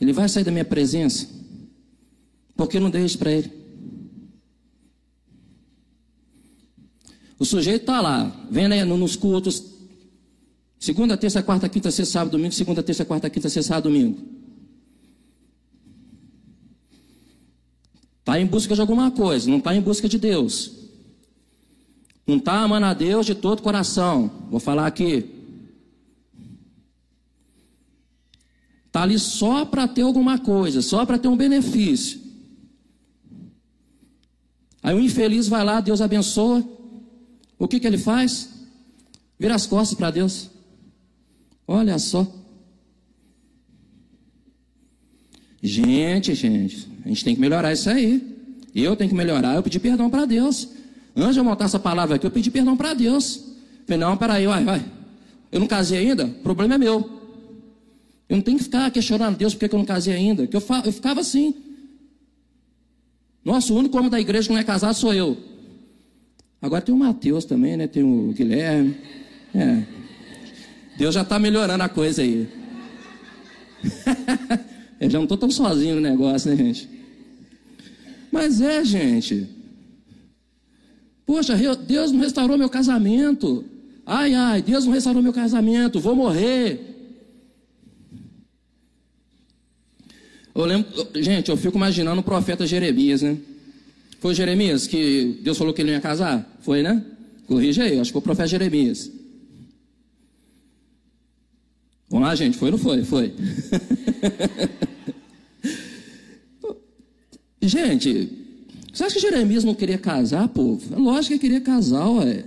ele 0.00 0.14
vai 0.14 0.30
sair 0.30 0.44
da 0.44 0.50
minha 0.50 0.64
presença? 0.64 1.28
Porque 2.56 2.78
eu 2.78 2.80
não 2.80 2.88
dei 2.88 3.04
isso 3.04 3.18
para 3.18 3.32
ele? 3.32 3.65
O 7.38 7.44
sujeito 7.44 7.82
está 7.82 8.00
lá, 8.00 8.32
vendo 8.50 8.72
aí 8.72 8.84
nos 8.84 9.14
cultos, 9.14 9.62
segunda, 10.78 11.16
terça, 11.16 11.42
quarta, 11.42 11.68
quinta, 11.68 11.90
sexta, 11.90 12.12
sábado, 12.12 12.32
domingo, 12.32 12.54
segunda, 12.54 12.82
terça, 12.82 13.04
quarta, 13.04 13.28
quinta, 13.28 13.48
sexta, 13.48 13.68
sábado, 13.68 13.90
domingo. 13.90 14.18
Está 18.20 18.40
em 18.40 18.46
busca 18.46 18.74
de 18.74 18.80
alguma 18.80 19.10
coisa, 19.10 19.48
não 19.48 19.58
está 19.58 19.74
em 19.74 19.80
busca 19.80 20.08
de 20.08 20.18
Deus. 20.18 20.72
Não 22.26 22.38
está 22.38 22.60
amando 22.60 22.86
a 22.86 22.92
Deus 22.92 23.24
de 23.24 23.34
todo 23.36 23.62
coração. 23.62 24.48
Vou 24.50 24.58
falar 24.58 24.86
aqui. 24.86 25.30
Está 28.86 29.02
ali 29.02 29.18
só 29.18 29.64
para 29.64 29.86
ter 29.86 30.02
alguma 30.02 30.38
coisa, 30.38 30.82
só 30.82 31.06
para 31.06 31.18
ter 31.18 31.28
um 31.28 31.36
benefício. 31.36 32.20
Aí 34.82 34.94
o 34.94 35.00
infeliz 35.00 35.46
vai 35.48 35.62
lá, 35.64 35.80
Deus 35.80 36.00
abençoa, 36.00 36.64
o 37.58 37.66
que, 37.66 37.80
que 37.80 37.86
ele 37.86 37.98
faz? 37.98 38.48
Vira 39.38 39.54
as 39.54 39.66
costas 39.66 39.96
para 39.96 40.10
Deus. 40.10 40.50
Olha 41.66 41.98
só. 41.98 42.26
Gente, 45.62 46.34
gente, 46.34 46.88
a 47.04 47.08
gente 47.08 47.24
tem 47.24 47.34
que 47.34 47.40
melhorar 47.40 47.72
isso 47.72 47.90
aí. 47.90 48.34
Eu 48.74 48.94
tenho 48.94 49.10
que 49.10 49.16
melhorar, 49.16 49.56
eu 49.56 49.62
pedi 49.62 49.80
perdão 49.80 50.10
para 50.10 50.26
Deus. 50.26 50.68
Antes 51.14 51.34
de 51.34 51.40
eu 51.40 51.44
montar 51.44 51.64
essa 51.64 51.78
palavra 51.78 52.16
aqui, 52.16 52.26
eu 52.26 52.30
pedi 52.30 52.50
perdão 52.50 52.76
para 52.76 52.92
Deus. 52.92 53.42
Falei, 53.86 53.98
não, 53.98 54.16
peraí, 54.16 54.46
vai, 54.46 54.64
vai. 54.64 54.84
Eu 55.50 55.60
não 55.60 55.66
casei 55.66 55.98
ainda? 55.98 56.26
O 56.26 56.42
problema 56.42 56.74
é 56.74 56.78
meu. 56.78 57.16
Eu 58.28 58.36
não 58.36 58.42
tenho 58.42 58.58
que 58.58 58.64
ficar 58.64 58.90
questionando 58.90 59.36
Deus 59.36 59.54
porque 59.54 59.74
eu 59.74 59.78
não 59.78 59.86
casei 59.86 60.14
ainda. 60.14 60.46
Que 60.46 60.56
eu, 60.56 60.62
eu 60.84 60.92
ficava 60.92 61.20
assim. 61.20 61.54
Nossa, 63.44 63.72
o 63.72 63.76
único 63.76 63.96
homem 63.96 64.10
da 64.10 64.20
igreja 64.20 64.48
que 64.48 64.52
não 64.52 64.60
é 64.60 64.64
casado 64.64 64.94
sou 64.94 65.14
eu. 65.14 65.38
Agora 66.60 66.82
tem 66.82 66.94
o 66.94 66.98
Mateus 66.98 67.44
também, 67.44 67.76
né? 67.76 67.86
Tem 67.86 68.02
o 68.02 68.32
Guilherme. 68.32 68.96
É. 69.54 69.82
Deus 70.96 71.14
já 71.14 71.22
está 71.22 71.38
melhorando 71.38 71.82
a 71.82 71.88
coisa 71.88 72.22
aí. 72.22 72.48
Eu 74.98 75.10
já 75.10 75.18
não 75.18 75.24
estou 75.24 75.36
tão 75.36 75.50
sozinho 75.50 75.96
no 75.96 76.00
negócio, 76.00 76.50
né, 76.50 76.56
gente? 76.56 76.88
Mas 78.32 78.60
é, 78.60 78.84
gente. 78.84 79.46
Poxa, 81.26 81.54
Deus 81.86 82.12
não 82.12 82.20
restaurou 82.20 82.56
meu 82.56 82.70
casamento. 82.70 83.64
Ai, 84.06 84.34
ai, 84.34 84.62
Deus 84.62 84.84
não 84.84 84.92
restaurou 84.92 85.22
meu 85.22 85.32
casamento. 85.32 86.00
Vou 86.00 86.16
morrer. 86.16 86.94
Eu 90.54 90.64
lembro, 90.64 90.90
gente, 91.16 91.50
eu 91.50 91.56
fico 91.56 91.76
imaginando 91.76 92.20
o 92.20 92.24
profeta 92.24 92.66
Jeremias, 92.66 93.20
né? 93.20 93.36
Foi 94.26 94.34
Jeremias 94.34 94.88
que 94.88 95.38
Deus 95.40 95.56
falou 95.56 95.72
que 95.72 95.80
ele 95.80 95.92
ia 95.92 96.00
casar? 96.00 96.58
Foi, 96.58 96.82
né? 96.82 97.00
Corrija 97.46 97.84
aí, 97.84 98.00
acho 98.00 98.08
que 98.08 98.14
foi 98.14 98.18
o 98.18 98.22
profeta 98.22 98.48
Jeremias. 98.48 99.08
Vamos 102.10 102.26
lá, 102.26 102.34
gente, 102.34 102.58
foi 102.58 102.72
ou 102.72 102.72
não 102.72 102.78
foi? 102.82 103.04
Foi. 103.04 103.32
gente, 107.62 108.28
você 108.92 109.04
acha 109.04 109.14
que 109.14 109.20
Jeremias 109.20 109.62
não 109.62 109.76
queria 109.76 109.96
casar, 109.96 110.48
povo? 110.48 110.92
É 110.92 110.98
lógico 110.98 111.34
que 111.34 111.38
queria 111.38 111.60
casar, 111.60 112.10
ué. 112.10 112.44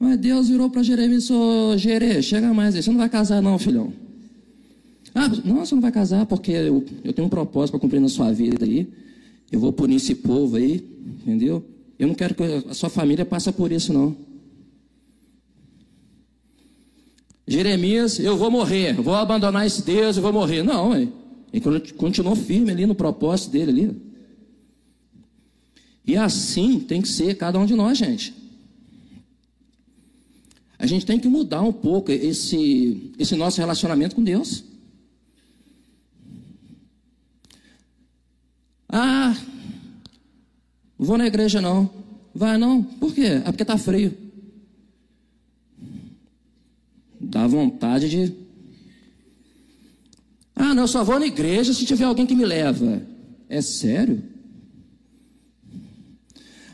Mas 0.00 0.18
Deus 0.20 0.48
virou 0.48 0.70
para 0.70 0.82
Jeremias 0.82 1.24
e 1.24 1.26
disse: 1.26 1.78
Jere, 1.80 2.22
chega 2.22 2.54
mais 2.54 2.74
aí, 2.74 2.82
você 2.82 2.90
não 2.90 2.96
vai 2.96 3.10
casar, 3.10 3.42
não, 3.42 3.58
filhão. 3.58 3.92
Ah, 5.14 5.28
não, 5.44 5.56
você 5.56 5.74
não 5.74 5.82
vai 5.82 5.92
casar 5.92 6.24
porque 6.24 6.50
eu, 6.50 6.82
eu 7.04 7.12
tenho 7.12 7.26
um 7.26 7.30
propósito 7.30 7.72
para 7.72 7.80
cumprir 7.80 8.00
na 8.00 8.08
sua 8.08 8.32
vida 8.32 8.64
aí. 8.64 9.04
Eu 9.54 9.60
vou 9.60 9.72
punir 9.72 9.94
esse 9.94 10.16
povo 10.16 10.56
aí, 10.56 10.84
entendeu? 11.22 11.64
Eu 11.96 12.08
não 12.08 12.14
quero 12.16 12.34
que 12.34 12.42
a 12.42 12.74
sua 12.74 12.90
família 12.90 13.24
passe 13.24 13.52
por 13.52 13.70
isso, 13.70 13.92
não. 13.92 14.16
Jeremias, 17.46 18.18
eu 18.18 18.36
vou 18.36 18.50
morrer, 18.50 18.94
vou 18.94 19.14
abandonar 19.14 19.64
esse 19.64 19.80
Deus, 19.82 20.16
eu 20.16 20.24
vou 20.24 20.32
morrer. 20.32 20.64
Não, 20.64 20.92
ele 20.92 21.12
continuou 21.96 22.34
firme 22.34 22.72
ali 22.72 22.84
no 22.84 22.96
propósito 22.96 23.52
dele 23.52 23.70
ali. 23.70 23.96
E 26.04 26.16
assim 26.16 26.80
tem 26.80 27.00
que 27.00 27.06
ser 27.06 27.36
cada 27.36 27.56
um 27.56 27.64
de 27.64 27.76
nós, 27.76 27.96
gente. 27.96 28.34
A 30.76 30.84
gente 30.84 31.06
tem 31.06 31.20
que 31.20 31.28
mudar 31.28 31.62
um 31.62 31.72
pouco 31.72 32.10
esse, 32.10 33.12
esse 33.20 33.36
nosso 33.36 33.60
relacionamento 33.60 34.16
com 34.16 34.24
Deus. 34.24 34.64
Ah, 38.88 39.36
não 40.98 41.06
vou 41.06 41.18
na 41.18 41.26
igreja 41.26 41.60
não. 41.60 41.90
Vai 42.34 42.58
não? 42.58 42.82
Por 42.82 43.14
quê? 43.14 43.26
É 43.26 43.40
porque 43.40 43.62
está 43.62 43.78
frio. 43.78 44.16
Dá 47.20 47.46
vontade 47.46 48.08
de. 48.08 48.34
Ah, 50.54 50.74
não, 50.74 50.84
eu 50.84 50.88
só 50.88 51.02
vou 51.02 51.18
na 51.18 51.26
igreja 51.26 51.72
se 51.72 51.86
tiver 51.86 52.04
alguém 52.04 52.26
que 52.26 52.34
me 52.34 52.44
leva. 52.44 53.02
É 53.48 53.60
sério? 53.60 54.22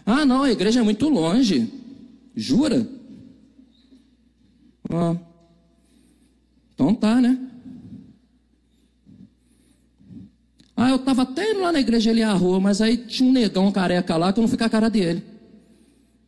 Ah, 0.05 0.25
não, 0.25 0.43
a 0.43 0.51
igreja 0.51 0.81
é 0.81 0.83
muito 0.83 1.09
longe. 1.09 1.73
Jura? 2.35 2.89
Ah, 4.91 5.17
então 6.75 6.95
tá, 6.95 7.21
né? 7.21 7.50
Ah, 10.83 10.89
eu 10.89 10.97
estava 10.97 11.25
até 11.25 11.51
indo 11.51 11.61
lá 11.61 11.71
na 11.71 11.79
igreja 11.79 12.11
à 12.27 12.33
rua, 12.33 12.59
mas 12.59 12.81
aí 12.81 12.97
tinha 12.97 13.29
um 13.29 13.33
negão 13.33 13.71
careca 13.71 14.17
lá 14.17 14.33
que 14.33 14.41
eu 14.41 14.47
não 14.47 14.57
com 14.57 14.65
a 14.65 14.71
cara 14.71 14.89
dele. 14.89 15.23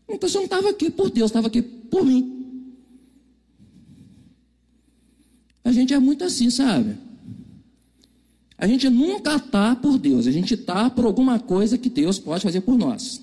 Então 0.06 0.28
você 0.28 0.36
não 0.36 0.44
estava 0.44 0.68
aqui 0.68 0.90
por 0.90 1.08
Deus, 1.08 1.30
estava 1.30 1.46
aqui 1.46 1.62
por 1.62 2.04
mim. 2.04 2.68
A 5.64 5.72
gente 5.72 5.94
é 5.94 5.98
muito 5.98 6.22
assim, 6.22 6.50
sabe? 6.50 6.98
A 8.58 8.66
gente 8.66 8.90
nunca 8.90 9.36
está 9.36 9.74
por 9.74 9.96
Deus, 9.98 10.26
a 10.26 10.30
gente 10.30 10.52
está 10.52 10.90
por 10.90 11.06
alguma 11.06 11.40
coisa 11.40 11.78
que 11.78 11.88
Deus 11.88 12.18
pode 12.18 12.42
fazer 12.42 12.60
por 12.60 12.76
nós. 12.76 13.22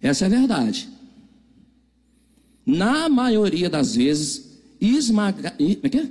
Essa 0.00 0.26
é 0.26 0.28
a 0.28 0.30
verdade. 0.30 0.88
Na 2.64 3.08
maioria 3.08 3.68
das 3.68 3.96
vezes, 3.96 4.60
esmaga, 4.80 5.56
é 5.58 6.08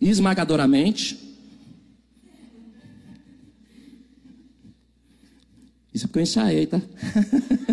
esmagadoramente, 0.00 1.22
isso 5.94 6.03
é 6.03 6.03
porque 6.14 6.20
eu 6.20 6.22
ensaiei, 6.22 6.66
tá? 6.68 6.80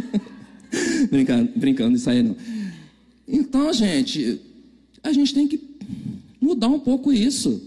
brincando, 1.11 1.51
brincando, 1.55 1.95
ensaiei 1.95 2.23
não. 2.23 2.35
Então, 3.27 3.71
gente, 3.71 4.41
a 5.03 5.13
gente 5.13 5.31
tem 5.31 5.47
que 5.47 5.61
mudar 6.41 6.67
um 6.67 6.79
pouco 6.79 7.13
isso. 7.13 7.61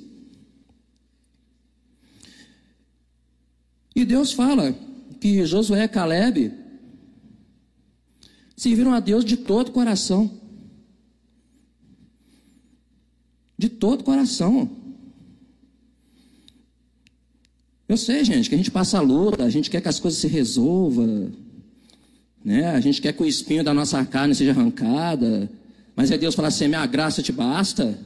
E 3.94 4.04
Deus 4.04 4.32
fala 4.32 4.76
que 5.20 5.46
Josué 5.46 5.84
e 5.84 5.88
Caleb 5.88 6.52
serviram 8.56 8.92
a 8.92 8.98
Deus 8.98 9.24
de 9.24 9.36
todo 9.36 9.68
o 9.68 9.72
coração. 9.72 10.28
De 13.56 13.68
todo 13.68 14.00
o 14.00 14.04
coração. 14.04 14.68
Eu 17.88 17.96
sei, 17.96 18.24
gente, 18.24 18.48
que 18.48 18.54
a 18.54 18.58
gente 18.58 18.70
passa 18.70 18.98
a 18.98 19.00
luta, 19.00 19.44
a 19.44 19.50
gente 19.50 19.70
quer 19.70 19.80
que 19.80 19.88
as 19.88 20.00
coisas 20.00 20.18
se 20.18 20.26
resolvam, 20.26 21.30
né? 22.42 22.70
A 22.70 22.80
gente 22.80 23.00
quer 23.00 23.12
que 23.12 23.22
o 23.22 23.26
espinho 23.26 23.62
da 23.62 23.74
nossa 23.74 24.04
carne 24.04 24.34
seja 24.34 24.52
arrancada, 24.52 25.50
mas 25.94 26.10
é 26.10 26.16
Deus 26.16 26.34
falar 26.34 26.48
assim: 26.48 26.68
minha 26.68 26.86
graça 26.86 27.22
te 27.22 27.32
basta. 27.32 27.98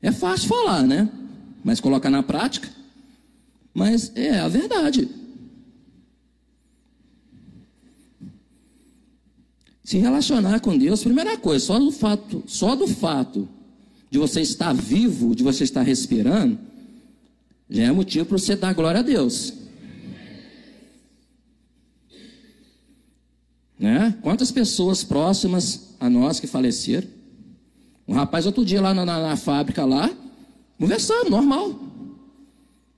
É 0.00 0.10
fácil 0.10 0.48
falar, 0.48 0.82
né? 0.82 1.08
Mas 1.64 1.80
colocar 1.80 2.10
na 2.10 2.22
prática. 2.24 2.68
Mas 3.72 4.10
é 4.16 4.38
a 4.40 4.48
verdade. 4.48 5.08
Se 9.84 9.98
relacionar 9.98 10.60
com 10.60 10.76
Deus, 10.76 11.02
primeira 11.02 11.36
coisa, 11.38 11.64
só 11.64 11.78
do 11.78 11.92
fato, 11.92 12.42
só 12.46 12.74
do 12.74 12.88
fato 12.88 13.48
de 14.10 14.18
você 14.18 14.40
estar 14.40 14.72
vivo, 14.72 15.34
de 15.34 15.42
você 15.42 15.64
estar 15.64 15.82
respirando, 15.82 16.58
já 17.72 17.84
é 17.84 17.90
motivo 17.90 18.26
para 18.26 18.36
você 18.36 18.54
dar 18.54 18.74
glória 18.74 19.00
a 19.00 19.02
Deus. 19.02 19.54
Né? 23.78 24.16
Quantas 24.20 24.52
pessoas 24.52 25.02
próximas 25.02 25.94
a 25.98 26.10
nós 26.10 26.38
que 26.38 26.46
faleceram? 26.46 27.08
Um 28.06 28.12
rapaz 28.12 28.44
outro 28.44 28.62
dia 28.62 28.80
lá 28.80 28.92
na, 28.92 29.06
na, 29.06 29.20
na 29.20 29.36
fábrica 29.36 29.86
lá, 29.86 30.10
conversando, 30.78 31.30
normal. 31.30 31.80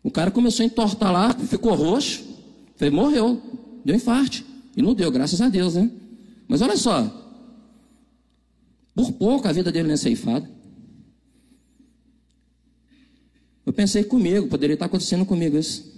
O 0.03 0.11
cara 0.11 0.33
começou 0.33 0.65
a 0.65 0.67
entortar 0.67 1.13
lá, 1.13 1.33
ficou 1.33 1.73
roxo, 1.75 2.25
foi, 2.75 2.91
morreu, 2.91 3.41
deu 3.85 3.95
infarte. 3.95 4.45
E 4.77 4.83
não 4.83 4.93
deu, 4.93 5.11
graças 5.11 5.41
a 5.41 5.49
Deus, 5.49 5.77
né? 5.77 5.89
Mas 6.49 6.61
olha 6.61 6.77
só, 6.77 7.09
por 8.93 9.13
pouco 9.13 9.47
a 9.47 9.53
vida 9.53 9.71
dele 9.71 9.87
não 9.87 9.95
é 9.95 9.97
ceifada. 9.97 10.51
Eu 13.65 13.73
pensei 13.73 14.05
comigo, 14.05 14.47
poderia 14.47 14.75
estar 14.75 14.87
acontecendo 14.87 15.25
comigo 15.25 15.57
isso. 15.57 15.93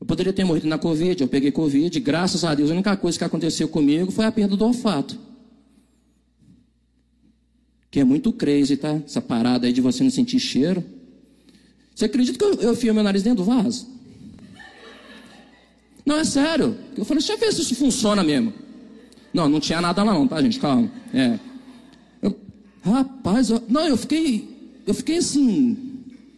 Eu 0.00 0.06
poderia 0.06 0.32
ter 0.32 0.44
morrido 0.44 0.66
na 0.66 0.78
Covid, 0.78 1.22
eu 1.22 1.28
peguei 1.28 1.52
Covid, 1.52 2.00
graças 2.00 2.44
a 2.44 2.54
Deus, 2.54 2.70
a 2.70 2.74
única 2.74 2.96
coisa 2.96 3.16
que 3.16 3.24
aconteceu 3.24 3.68
comigo 3.68 4.10
foi 4.10 4.24
a 4.24 4.32
perda 4.32 4.56
do 4.56 4.64
olfato. 4.64 5.16
Que 7.90 8.00
é 8.00 8.04
muito 8.04 8.32
crazy, 8.32 8.76
tá? 8.76 9.00
Essa 9.04 9.20
parada 9.20 9.66
aí 9.66 9.72
de 9.72 9.80
você 9.80 10.02
não 10.02 10.10
sentir 10.10 10.40
cheiro. 10.40 10.84
Você 11.94 12.06
acredita 12.06 12.38
que 12.38 12.44
eu, 12.44 12.54
eu 12.54 12.74
fio 12.74 12.92
meu 12.92 13.04
nariz 13.04 13.22
dentro 13.22 13.44
do 13.44 13.44
vaso? 13.44 13.86
Não, 16.04 16.16
é 16.16 16.24
sério. 16.24 16.76
Eu 16.96 17.04
falei, 17.04 17.22
deixa 17.22 17.34
eu 17.34 17.38
ver 17.38 17.52
se 17.52 17.62
isso 17.62 17.74
funciona 17.76 18.24
mesmo. 18.24 18.52
Não, 19.32 19.48
não 19.48 19.60
tinha 19.60 19.80
nada 19.80 20.02
lá 20.02 20.12
não, 20.12 20.26
tá, 20.26 20.42
gente? 20.42 20.58
Calma. 20.58 20.90
É. 21.14 21.38
Eu, 22.20 22.36
rapaz, 22.82 23.50
eu, 23.50 23.62
não, 23.68 23.86
eu 23.86 23.96
fiquei, 23.96 24.51
eu 24.86 24.94
fiquei 24.94 25.18
assim, 25.18 25.76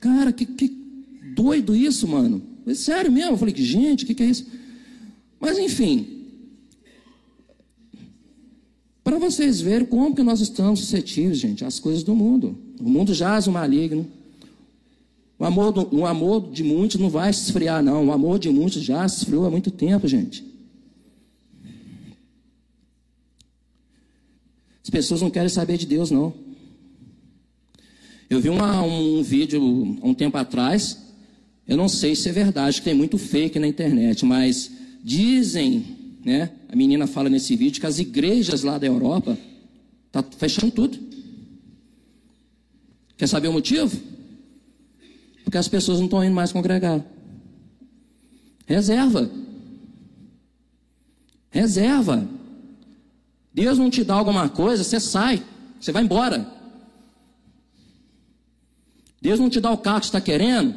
cara, 0.01 0.33
que, 0.33 0.45
que 0.45 0.69
doido 1.35 1.75
isso, 1.75 2.07
mano. 2.07 2.43
Falei, 2.63 2.75
sério 2.77 3.13
mesmo? 3.13 3.33
Eu 3.33 3.39
falei, 3.39 3.55
gente, 3.55 4.05
o 4.05 4.07
que, 4.07 4.15
que 4.15 4.23
é 4.23 4.27
isso? 4.27 4.47
Mas 5.41 5.59
enfim, 5.59 6.15
para 9.03 9.19
vocês 9.19 9.61
verem 9.61 9.87
como 9.87 10.15
que 10.15 10.23
nós 10.23 10.41
estamos 10.41 10.81
suscetíveis, 10.81 11.39
gente, 11.39 11.65
às 11.65 11.79
coisas 11.79 12.03
do 12.03 12.15
mundo. 12.15 12.59
O 12.81 12.89
mundo 12.89 13.13
jaz 13.13 13.47
o 13.47 13.53
maligno. 13.53 14.09
O 15.39 15.45
amor, 15.45 15.73
do, 15.73 15.95
o 15.95 16.07
amor 16.07 16.51
de 16.51 16.63
muitos 16.63 16.99
não 16.99 17.11
vai 17.11 17.33
se 17.33 17.43
esfriar, 17.43 17.83
não. 17.83 18.07
O 18.07 18.13
amor 18.13 18.39
de 18.39 18.49
muitos 18.49 18.83
já 18.83 19.07
se 19.07 19.19
esfriou 19.19 19.45
há 19.45 19.51
muito 19.51 19.71
tempo, 19.71 20.09
gente. 20.09 20.45
As 24.83 24.91
pessoas 24.91 25.21
não 25.21 25.31
querem 25.31 25.49
saber 25.49 25.77
de 25.77 25.87
Deus, 25.87 26.11
não. 26.11 26.33
Eu 28.29 28.41
vi 28.41 28.49
uma, 28.49 28.83
um 28.83 29.23
vídeo 29.23 29.63
um 30.03 30.15
tempo 30.15 30.37
atrás 30.37 31.05
eu 31.67 31.77
não 31.77 31.89
sei 31.89 32.15
se 32.15 32.29
é 32.29 32.33
verdade, 32.33 32.79
que 32.79 32.85
tem 32.85 32.95
muito 32.95 33.17
fake 33.17 33.59
na 33.59 33.67
internet, 33.67 34.25
mas 34.25 34.71
dizem, 35.03 36.19
né? 36.25 36.51
A 36.69 36.77
menina 36.77 37.07
fala 37.07 37.31
nesse 37.31 37.57
vídeo 37.57 37.81
que 37.81 37.87
as 37.87 37.99
igrejas 37.99 38.63
lá 38.63 38.77
da 38.77 38.87
Europa 38.87 39.39
tá 40.13 40.23
fechando 40.37 40.71
tudo. 40.71 40.99
Quer 43.17 43.27
saber 43.27 43.49
o 43.49 43.53
motivo? 43.53 43.99
Porque 45.43 45.57
as 45.57 45.69
pessoas 45.69 45.99
não 45.99 46.07
estão 46.07 46.23
indo 46.23 46.35
mais 46.35 46.53
congregar. 46.53 47.03
Reserva. 48.67 49.31
Reserva. 51.51 52.29
Deus 53.55 53.79
não 53.79 53.89
te 53.89 54.05
dá 54.05 54.15
alguma 54.15 54.49
coisa, 54.49 54.85
você 54.85 55.01
sai, 55.01 55.43
você 55.81 55.93
vai 55.93 56.03
embora. 56.03 56.47
Deus 59.25 59.41
não 59.41 59.49
te 59.49 59.59
dá 59.59 59.73
o 59.73 59.79
carro 59.79 60.01
que 60.01 60.05
está 60.05 60.21
querendo, 60.21 60.75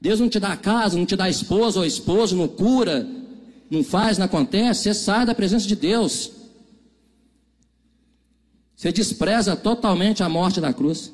Deus 0.00 0.20
não 0.20 0.28
te 0.28 0.38
dá 0.38 0.56
casa, 0.56 0.96
não 0.96 1.04
te 1.04 1.16
dá 1.16 1.28
esposa 1.28 1.80
ou 1.80 1.84
esposo, 1.84 2.36
não 2.36 2.46
cura, 2.46 3.04
não 3.68 3.82
faz, 3.82 4.18
não 4.18 4.26
acontece. 4.26 4.84
Você 4.84 4.94
sai 4.94 5.26
da 5.26 5.34
presença 5.34 5.66
de 5.66 5.74
Deus. 5.74 6.30
Você 8.76 8.92
despreza 8.92 9.56
totalmente 9.56 10.22
a 10.22 10.28
morte 10.28 10.60
da 10.60 10.72
cruz. 10.72 11.12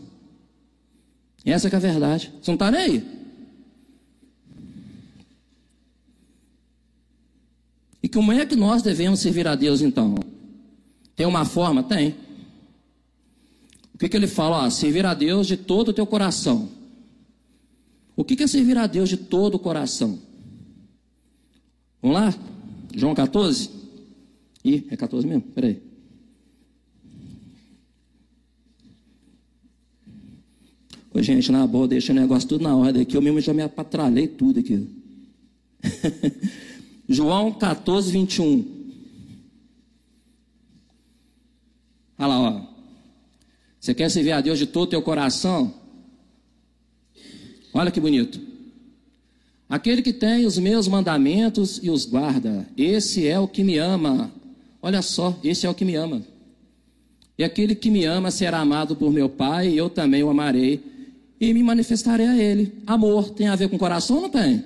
Essa 1.43 1.69
é, 1.69 1.73
é 1.73 1.77
a 1.77 1.79
verdade. 1.79 2.31
Você 2.43 2.51
não 2.51 2.57
está 2.57 2.71
nem 2.71 2.81
aí. 2.83 3.05
E 8.03 8.09
como 8.11 8.31
é 8.31 8.45
que 8.45 8.55
nós 8.55 8.83
devemos 8.83 9.21
servir 9.21 9.49
a 9.49 9.55
Deus 9.55 9.81
então? 9.81 10.15
Tem 11.17 11.27
uma 11.27 11.47
forma? 11.47 11.83
Tem. 11.83 12.15
O 13.97 13.99
que, 13.99 14.11
que 14.11 14.17
ele 14.17 14.27
fala? 14.27 14.67
Ó, 14.67 14.69
servir 14.69 15.07
a 15.07 15.15
Deus 15.15 15.47
de 15.47 15.57
todo 15.57 15.89
o 15.89 15.93
teu 15.95 16.07
coração. 16.07 16.69
O 18.15 18.23
que, 18.23 18.37
que 18.37 18.43
é 18.43 18.47
servir 18.47 18.77
a 18.77 18.87
Deus 18.87 19.09
de 19.09 19.17
todo 19.17 19.55
o 19.55 19.59
coração? 19.59 20.19
Vamos 22.03 22.21
lá? 22.21 22.35
João 22.95 23.15
14? 23.15 23.71
Ih, 24.63 24.87
é 24.91 24.97
14 24.99 25.27
mesmo? 25.27 25.41
Peraí. 25.55 25.81
Ô, 31.11 31.23
gente, 31.23 31.51
na 31.51 31.67
boa, 31.67 31.89
deixa 31.89 32.13
o 32.13 32.17
negócio 32.17 32.47
tudo 32.47 32.65
na 32.65 32.77
ordem 32.77 33.01
aqui. 33.01 33.17
Eu 33.17 33.23
mesmo 33.23 33.41
já 33.41 33.55
me 33.55 33.63
apatralhei 33.63 34.29
tudo 34.29 34.61
aqui. 34.61 34.87
João 37.09 37.51
14, 37.51 38.13
21. 38.13 38.77
Olha 42.19 42.27
lá, 42.29 42.41
ó. 42.41 42.76
Você 43.87 43.95
quer 43.95 44.11
servir 44.11 44.33
a 44.33 44.41
Deus 44.41 44.59
de 44.59 44.67
todo 44.67 44.83
o 44.83 44.91
teu 44.91 45.01
coração? 45.01 45.73
Olha 47.73 47.89
que 47.89 48.01
bonito. 48.01 48.41
Aquele 49.69 50.03
que 50.03 50.13
tem 50.13 50.45
os 50.45 50.59
meus 50.59 50.89
mandamentos 50.89 51.79
e 51.81 51.89
os 51.89 52.05
guarda, 52.05 52.67
esse 52.77 53.29
é 53.29 53.39
o 53.39 53.47
que 53.47 53.63
me 53.63 53.79
ama. 53.79 54.33
Olha 54.83 55.01
só, 55.03 55.39
esse 55.45 55.69
é 55.69 55.71
o 55.71 55.75
que 55.75 55.85
me 55.85 55.95
ama. 55.95 56.21
E 57.39 57.45
aquele 57.45 57.77
que 57.77 57.89
me 57.89 58.05
ama 58.05 58.33
será 58.33 58.59
amado 58.59 58.97
por 58.97 59.13
meu 59.13 59.29
Pai, 59.29 59.69
e 59.69 59.77
eu 59.77 59.89
também 59.89 60.25
o 60.25 60.31
amarei 60.31 60.83
e 61.41 61.55
me 61.55 61.63
manifestarei 61.63 62.27
a 62.27 62.37
ele. 62.37 62.73
Amor 62.89 63.31
tem 63.31 63.47
a 63.47 63.55
ver 63.55 63.69
com 63.69 63.79
coração 63.79 64.17
ou 64.17 64.23
não 64.23 64.31
tem? 64.31 64.65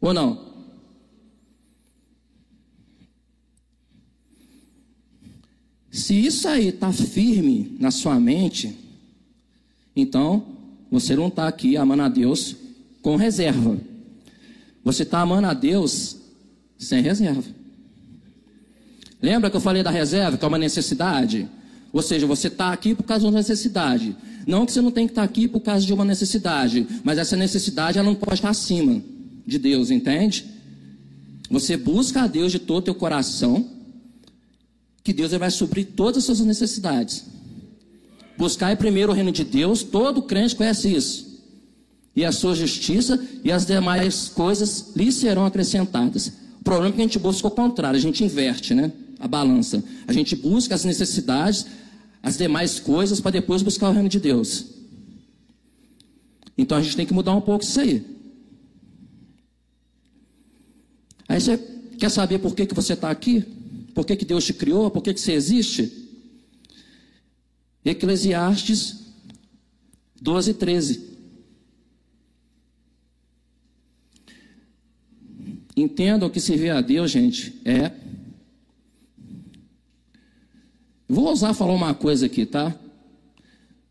Ou 0.00 0.14
não? 0.14 0.47
Se 5.98 6.14
isso 6.14 6.46
aí 6.46 6.68
está 6.68 6.92
firme 6.92 7.76
na 7.80 7.90
sua 7.90 8.20
mente, 8.20 8.72
então 9.96 10.46
você 10.88 11.16
não 11.16 11.26
está 11.26 11.48
aqui 11.48 11.76
amando 11.76 12.04
a 12.04 12.08
Deus 12.08 12.54
com 13.02 13.16
reserva. 13.16 13.76
Você 14.84 15.02
está 15.02 15.20
amando 15.20 15.48
a 15.48 15.54
Deus 15.54 16.16
sem 16.78 17.02
reserva. 17.02 17.42
Lembra 19.20 19.50
que 19.50 19.56
eu 19.56 19.60
falei 19.60 19.82
da 19.82 19.90
reserva, 19.90 20.38
que 20.38 20.44
é 20.44 20.48
uma 20.48 20.56
necessidade? 20.56 21.48
Ou 21.92 22.00
seja, 22.00 22.28
você 22.28 22.46
está 22.46 22.72
aqui 22.72 22.94
por 22.94 23.02
causa 23.02 23.22
de 23.22 23.26
uma 23.26 23.38
necessidade. 23.38 24.16
Não 24.46 24.64
que 24.64 24.70
você 24.70 24.80
não 24.80 24.92
tem 24.92 25.04
que 25.04 25.10
estar 25.10 25.22
tá 25.22 25.28
aqui 25.28 25.48
por 25.48 25.60
causa 25.60 25.84
de 25.84 25.92
uma 25.92 26.04
necessidade, 26.04 26.86
mas 27.02 27.18
essa 27.18 27.36
necessidade 27.36 27.98
ela 27.98 28.06
não 28.06 28.14
pode 28.14 28.34
estar 28.34 28.50
acima 28.50 29.02
de 29.44 29.58
Deus, 29.58 29.90
entende? 29.90 30.46
Você 31.50 31.76
busca 31.76 32.22
a 32.22 32.28
Deus 32.28 32.52
de 32.52 32.60
todo 32.60 32.78
o 32.78 32.82
teu 32.82 32.94
coração 32.94 33.77
que 35.02 35.12
Deus 35.12 35.32
vai 35.32 35.50
suprir 35.50 35.88
todas 35.96 36.18
as 36.18 36.24
suas 36.24 36.40
necessidades. 36.40 37.24
Buscar 38.36 38.76
primeiro 38.76 39.10
o 39.10 39.14
reino 39.14 39.32
de 39.32 39.42
Deus, 39.42 39.82
todo 39.82 40.22
crente 40.22 40.54
conhece 40.54 40.94
isso. 40.94 41.28
E 42.14 42.24
a 42.24 42.32
sua 42.32 42.54
justiça 42.54 43.18
e 43.42 43.50
as 43.50 43.66
demais 43.66 44.28
coisas 44.28 44.92
lhe 44.94 45.10
serão 45.10 45.44
acrescentadas. 45.44 46.32
O 46.60 46.64
problema 46.64 46.88
é 46.88 46.92
que 46.92 47.00
a 47.00 47.04
gente 47.04 47.18
busca 47.18 47.48
o 47.48 47.50
contrário, 47.50 47.96
a 47.96 48.00
gente 48.00 48.22
inverte, 48.22 48.74
né? 48.74 48.92
A 49.18 49.26
balança. 49.26 49.82
A 50.06 50.12
gente 50.12 50.36
busca 50.36 50.74
as 50.74 50.84
necessidades, 50.84 51.66
as 52.22 52.36
demais 52.36 52.78
coisas, 52.78 53.20
para 53.20 53.32
depois 53.32 53.62
buscar 53.62 53.88
o 53.88 53.92
reino 53.92 54.08
de 54.08 54.20
Deus. 54.20 54.66
Então 56.56 56.76
a 56.76 56.82
gente 56.82 56.96
tem 56.96 57.06
que 57.06 57.14
mudar 57.14 57.34
um 57.34 57.40
pouco 57.40 57.64
isso 57.64 57.80
aí. 57.80 58.04
Aí 61.28 61.40
você 61.40 61.58
quer 61.98 62.10
saber 62.10 62.38
por 62.38 62.54
que, 62.54 62.66
que 62.66 62.74
você 62.74 62.94
está 62.94 63.10
aqui? 63.10 63.44
Por 63.98 64.06
que, 64.06 64.14
que 64.14 64.24
Deus 64.24 64.44
te 64.44 64.52
criou? 64.54 64.88
Por 64.92 65.02
que, 65.02 65.12
que 65.12 65.20
você 65.20 65.32
existe? 65.32 66.08
Eclesiastes 67.84 69.12
12, 70.22 70.54
13. 70.54 71.18
Entendam 75.76 76.30
que 76.30 76.38
servir 76.38 76.70
a 76.70 76.80
Deus, 76.80 77.10
gente, 77.10 77.60
é. 77.64 77.90
Vou 81.08 81.24
ousar 81.24 81.52
falar 81.52 81.74
uma 81.74 81.92
coisa 81.92 82.26
aqui, 82.26 82.46
tá? 82.46 82.78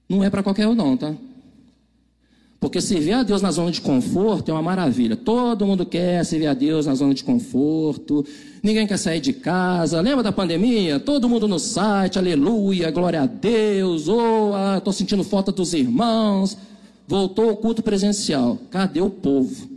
Não 0.07 0.23
é 0.23 0.29
para 0.29 0.41
qualquer 0.41 0.69
um, 0.69 0.73
não, 0.73 0.95
tá? 0.95 1.13
Porque 2.59 2.81
servir 2.81 3.13
a 3.13 3.21
Deus 3.21 3.41
na 3.41 3.51
zona 3.51 3.69
de 3.69 3.79
conforto 3.79 4.49
é 4.49 4.53
uma 4.53 4.63
maravilha. 4.63 5.15
Todo 5.15 5.65
mundo 5.65 5.85
quer 5.85 6.25
servir 6.25 6.47
a 6.47 6.55
Deus 6.55 6.87
na 6.87 6.95
zona 6.95 7.13
de 7.13 7.23
conforto. 7.23 8.25
Ninguém 8.63 8.87
quer 8.87 8.97
sair 8.97 9.19
de 9.19 9.31
casa. 9.31 10.01
Lembra 10.01 10.23
da 10.23 10.31
pandemia? 10.31 10.99
Todo 10.99 11.29
mundo 11.29 11.47
no 11.47 11.59
site, 11.59 12.17
aleluia, 12.17 12.89
glória 12.89 13.21
a 13.21 13.25
Deus. 13.27 14.07
Oh, 14.07 14.53
ah, 14.55 14.79
estou 14.79 14.91
sentindo 14.91 15.23
falta 15.23 15.51
dos 15.51 15.73
irmãos. 15.73 16.57
Voltou 17.07 17.51
o 17.51 17.57
culto 17.57 17.83
presencial. 17.83 18.57
Cadê 18.71 19.01
o 19.01 19.09
povo? 19.09 19.69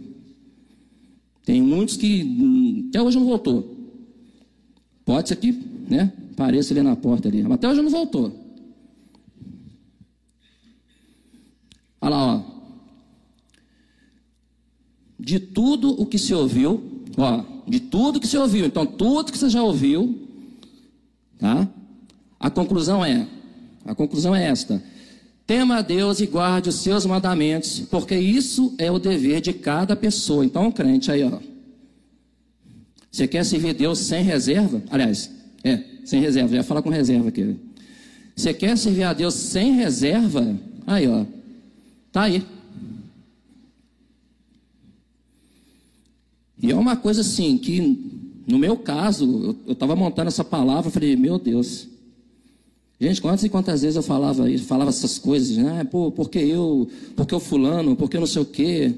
Tem 1.44 1.60
muitos 1.60 1.98
que 1.98 2.24
hum, 2.24 2.86
até 2.88 3.02
hoje 3.02 3.18
não 3.18 3.26
voltou. 3.26 3.76
Pode 5.04 5.28
ser 5.28 5.36
que, 5.36 5.52
né? 5.86 6.12
Pareça 6.34 6.72
ali 6.72 6.82
na 6.82 6.96
porta 6.96 7.28
ali. 7.28 7.42
Mas 7.42 7.52
até 7.52 7.68
hoje 7.68 7.82
não 7.82 7.90
voltou. 7.90 8.32
Olha 12.00 12.10
lá, 12.10 12.36
ó 12.36 12.59
de 15.20 15.38
tudo 15.38 16.00
o 16.00 16.06
que 16.06 16.18
se 16.18 16.34
ouviu, 16.34 17.04
ó, 17.16 17.44
de 17.68 17.78
tudo 17.78 18.18
que 18.18 18.26
se 18.26 18.38
ouviu, 18.38 18.64
então 18.64 18.86
tudo 18.86 19.30
que 19.30 19.38
você 19.38 19.50
já 19.50 19.62
ouviu, 19.62 20.18
tá? 21.38 21.68
A 22.38 22.48
conclusão 22.48 23.04
é, 23.04 23.26
a 23.84 23.94
conclusão 23.94 24.34
é 24.34 24.46
esta: 24.46 24.82
tema 25.46 25.76
a 25.76 25.82
Deus 25.82 26.20
e 26.20 26.26
guarde 26.26 26.70
os 26.70 26.76
seus 26.76 27.04
mandamentos, 27.04 27.80
porque 27.90 28.16
isso 28.16 28.74
é 28.78 28.90
o 28.90 28.98
dever 28.98 29.40
de 29.40 29.52
cada 29.52 29.94
pessoa. 29.94 30.44
Então, 30.44 30.72
crente 30.72 31.12
aí, 31.12 31.22
ó. 31.22 31.38
Você 33.10 33.26
quer 33.26 33.44
servir 33.44 33.74
Deus 33.74 33.98
sem 33.98 34.22
reserva? 34.22 34.82
Aliás, 34.88 35.30
é, 35.64 35.82
sem 36.04 36.20
reserva, 36.20 36.54
já 36.54 36.62
fala 36.62 36.80
com 36.80 36.88
reserva 36.88 37.28
aqui. 37.28 37.56
Você 38.36 38.54
quer 38.54 38.78
servir 38.78 39.02
a 39.02 39.12
Deus 39.12 39.34
sem 39.34 39.74
reserva? 39.74 40.56
Aí, 40.86 41.06
ó. 41.06 41.26
Tá 42.12 42.22
aí. 42.22 42.42
E 46.62 46.70
é 46.70 46.74
uma 46.74 46.96
coisa 46.96 47.22
assim 47.22 47.56
que, 47.56 47.80
no 48.46 48.58
meu 48.58 48.76
caso, 48.76 49.56
eu 49.66 49.72
estava 49.72 49.96
montando 49.96 50.28
essa 50.28 50.44
palavra, 50.44 50.90
falei, 50.90 51.16
meu 51.16 51.38
Deus. 51.38 51.88
Gente, 53.00 53.22
quantas 53.22 53.44
e 53.44 53.48
quantas 53.48 53.80
vezes 53.80 53.96
eu 53.96 54.02
falava 54.02 54.50
isso, 54.50 54.64
falava 54.66 54.90
essas 54.90 55.18
coisas, 55.18 55.56
né? 55.56 55.84
Pô, 55.84 56.12
porque 56.12 56.38
eu, 56.38 56.86
porque 57.16 57.34
o 57.34 57.40
fulano, 57.40 57.96
porque 57.96 58.16
eu 58.16 58.20
não 58.20 58.26
sei 58.26 58.42
o 58.42 58.44
quê. 58.44 58.94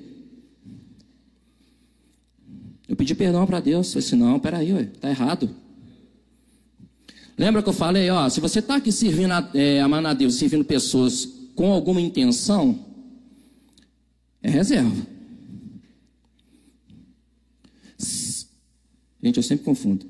Eu 2.89 2.97
pedi 2.97 3.15
perdão 3.15 3.47
para 3.47 3.61
Deus, 3.61 3.93
falei 3.93 4.07
assim, 4.07 4.17
não, 4.17 4.41
peraí, 4.41 4.73
ué, 4.73 4.89
tá 5.01 5.09
errado. 5.09 5.49
Lembra 7.39 7.63
que 7.63 7.69
eu 7.69 7.73
falei, 7.73 8.11
ó, 8.11 8.29
se 8.29 8.41
você 8.41 8.59
está 8.59 8.77
aqui 8.77 8.91
servindo, 8.91 9.31
a, 9.31 9.51
é, 9.55 9.81
amando 9.81 10.09
a 10.09 10.15
Deus, 10.15 10.35
servindo 10.35 10.65
pessoas 10.65 11.29
com 11.55 11.73
alguma 11.73 12.01
intenção, 12.01 12.79
é 14.43 14.51
reserva. 14.51 15.12
Gente, 19.23 19.37
eu 19.37 19.43
sempre 19.43 19.65
confundo. 19.65 20.05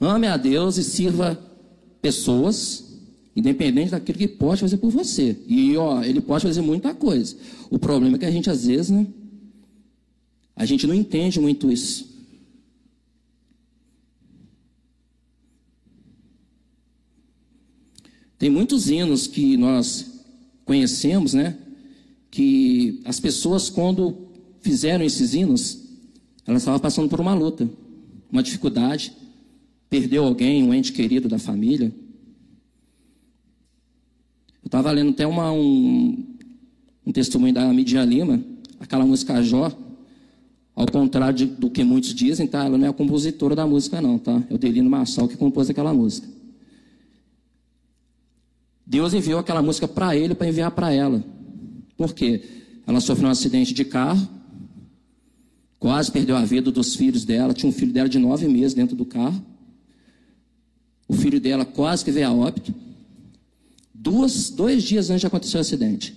Ame 0.00 0.26
a 0.26 0.36
Deus 0.36 0.76
e 0.76 0.84
sirva 0.84 1.40
pessoas, 2.02 2.98
independente 3.36 3.92
daquilo 3.92 4.18
que 4.18 4.26
pode 4.26 4.60
fazer 4.60 4.78
por 4.78 4.90
você. 4.90 5.36
E 5.46 5.76
ó, 5.76 6.02
ele 6.02 6.20
pode 6.20 6.44
fazer 6.44 6.60
muita 6.60 6.92
coisa. 6.92 7.36
O 7.70 7.78
problema 7.78 8.16
é 8.16 8.18
que 8.18 8.26
a 8.26 8.30
gente 8.30 8.50
às 8.50 8.66
vezes, 8.66 8.90
né? 8.90 9.06
A 10.56 10.64
gente 10.64 10.86
não 10.86 10.94
entende 10.94 11.38
muito 11.38 11.70
isso. 11.70 12.08
Tem 18.36 18.50
muitos 18.50 18.88
hinos 18.88 19.26
que 19.26 19.56
nós 19.56 20.24
conhecemos, 20.64 21.34
né? 21.34 21.56
Que 22.30 23.00
as 23.04 23.18
pessoas, 23.18 23.70
quando 23.70 24.28
fizeram 24.60 25.04
esses 25.04 25.34
hinos, 25.34 25.78
elas 26.46 26.62
estavam 26.62 26.80
passando 26.80 27.08
por 27.08 27.20
uma 27.20 27.34
luta 27.34 27.68
uma 28.30 28.42
dificuldade, 28.42 29.12
perdeu 29.88 30.24
alguém, 30.24 30.62
um 30.62 30.74
ente 30.74 30.92
querido 30.92 31.28
da 31.28 31.38
família. 31.38 31.92
Eu 34.62 34.66
estava 34.66 34.90
lendo 34.90 35.10
até 35.10 35.26
uma, 35.26 35.50
um, 35.50 36.24
um 37.06 37.12
testemunho 37.12 37.54
da 37.54 37.72
Midian 37.72 38.04
Lima, 38.04 38.42
aquela 38.78 39.06
música 39.06 39.42
Jó, 39.42 39.72
ao 40.74 40.86
contrário 40.86 41.36
de, 41.36 41.46
do 41.46 41.70
que 41.70 41.82
muitos 41.82 42.14
dizem, 42.14 42.46
tá? 42.46 42.64
Ela 42.64 42.78
não 42.78 42.86
é 42.86 42.88
a 42.88 42.92
compositora 42.92 43.56
da 43.56 43.66
música, 43.66 44.00
não, 44.00 44.18
tá? 44.18 44.42
É 44.48 44.54
o 44.54 44.58
Delino 44.58 44.88
Marçal 44.88 45.26
que 45.26 45.36
compôs 45.36 45.68
aquela 45.68 45.92
música. 45.92 46.28
Deus 48.86 49.12
enviou 49.12 49.40
aquela 49.40 49.60
música 49.60 49.88
para 49.88 50.16
ele, 50.16 50.34
para 50.34 50.48
enviar 50.48 50.70
para 50.70 50.92
ela. 50.92 51.24
Por 51.96 52.14
quê? 52.14 52.42
Ela 52.86 53.00
sofreu 53.00 53.28
um 53.28 53.32
acidente 53.32 53.74
de 53.74 53.84
carro, 53.84 54.26
Quase 55.78 56.10
perdeu 56.10 56.36
a 56.36 56.44
vida 56.44 56.70
dos 56.70 56.96
filhos 56.96 57.24
dela. 57.24 57.54
Tinha 57.54 57.70
um 57.70 57.72
filho 57.72 57.92
dela 57.92 58.08
de 58.08 58.18
nove 58.18 58.48
meses 58.48 58.74
dentro 58.74 58.96
do 58.96 59.04
carro. 59.04 59.44
O 61.06 61.14
filho 61.14 61.40
dela 61.40 61.64
quase 61.64 62.04
que 62.04 62.10
veio 62.10 62.26
a 62.26 62.32
óbito. 62.32 62.74
Duas, 63.94 64.50
dois 64.50 64.82
dias 64.82 65.08
antes 65.10 65.20
de 65.20 65.26
acontecer 65.26 65.56
o 65.56 65.60
acidente. 65.60 66.16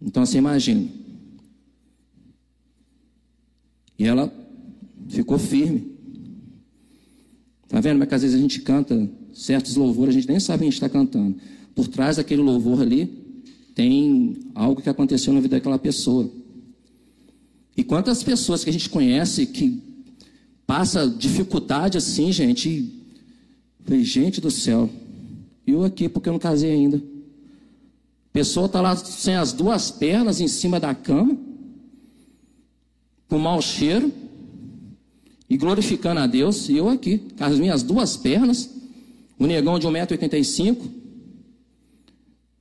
Então 0.00 0.24
você 0.24 0.38
imagina. 0.38 0.88
E 3.98 4.04
ela 4.04 4.32
ficou 5.08 5.38
firme. 5.38 5.96
Tá 7.68 7.80
vendo? 7.80 7.98
Mas 7.98 8.08
que 8.08 8.14
às 8.14 8.22
vezes 8.22 8.36
a 8.36 8.40
gente 8.40 8.60
canta 8.60 9.10
certos 9.32 9.74
louvores, 9.76 10.14
a 10.14 10.18
gente 10.18 10.28
nem 10.28 10.38
sabe 10.38 10.56
o 10.56 10.58
que 10.60 10.64
a 10.64 10.70
gente 10.70 10.74
está 10.74 10.88
cantando. 10.88 11.36
Por 11.74 11.88
trás 11.88 12.16
daquele 12.16 12.42
louvor 12.42 12.80
ali, 12.80 13.42
tem 13.74 14.36
algo 14.54 14.80
que 14.80 14.88
aconteceu 14.88 15.32
na 15.32 15.40
vida 15.40 15.56
daquela 15.56 15.78
pessoa. 15.78 16.30
E 17.76 17.84
quantas 17.84 18.22
pessoas 18.22 18.64
que 18.64 18.70
a 18.70 18.72
gente 18.72 18.88
conhece 18.88 19.46
que 19.46 19.82
passa 20.66 21.06
dificuldade 21.06 21.98
assim, 21.98 22.32
gente, 22.32 22.68
e, 23.88 24.04
gente 24.04 24.40
do 24.40 24.50
céu, 24.50 24.88
eu 25.66 25.84
aqui 25.84 26.08
porque 26.08 26.28
eu 26.28 26.32
não 26.32 26.40
casei 26.40 26.72
ainda. 26.72 27.02
Pessoa 28.32 28.66
está 28.66 28.80
lá 28.80 28.96
sem 28.96 29.34
as 29.36 29.52
duas 29.52 29.90
pernas 29.90 30.40
em 30.40 30.48
cima 30.48 30.80
da 30.80 30.94
cama, 30.94 31.36
com 33.28 33.38
mau 33.38 33.60
cheiro, 33.60 34.12
e 35.48 35.56
glorificando 35.56 36.20
a 36.20 36.26
Deus, 36.26 36.68
e 36.68 36.76
eu 36.76 36.88
aqui, 36.88 37.18
com 37.18 37.44
as 37.44 37.58
minhas 37.58 37.82
duas 37.82 38.16
pernas, 38.16 38.70
o 39.38 39.46
negão 39.46 39.78
de 39.78 39.86
1,85m. 39.86 40.76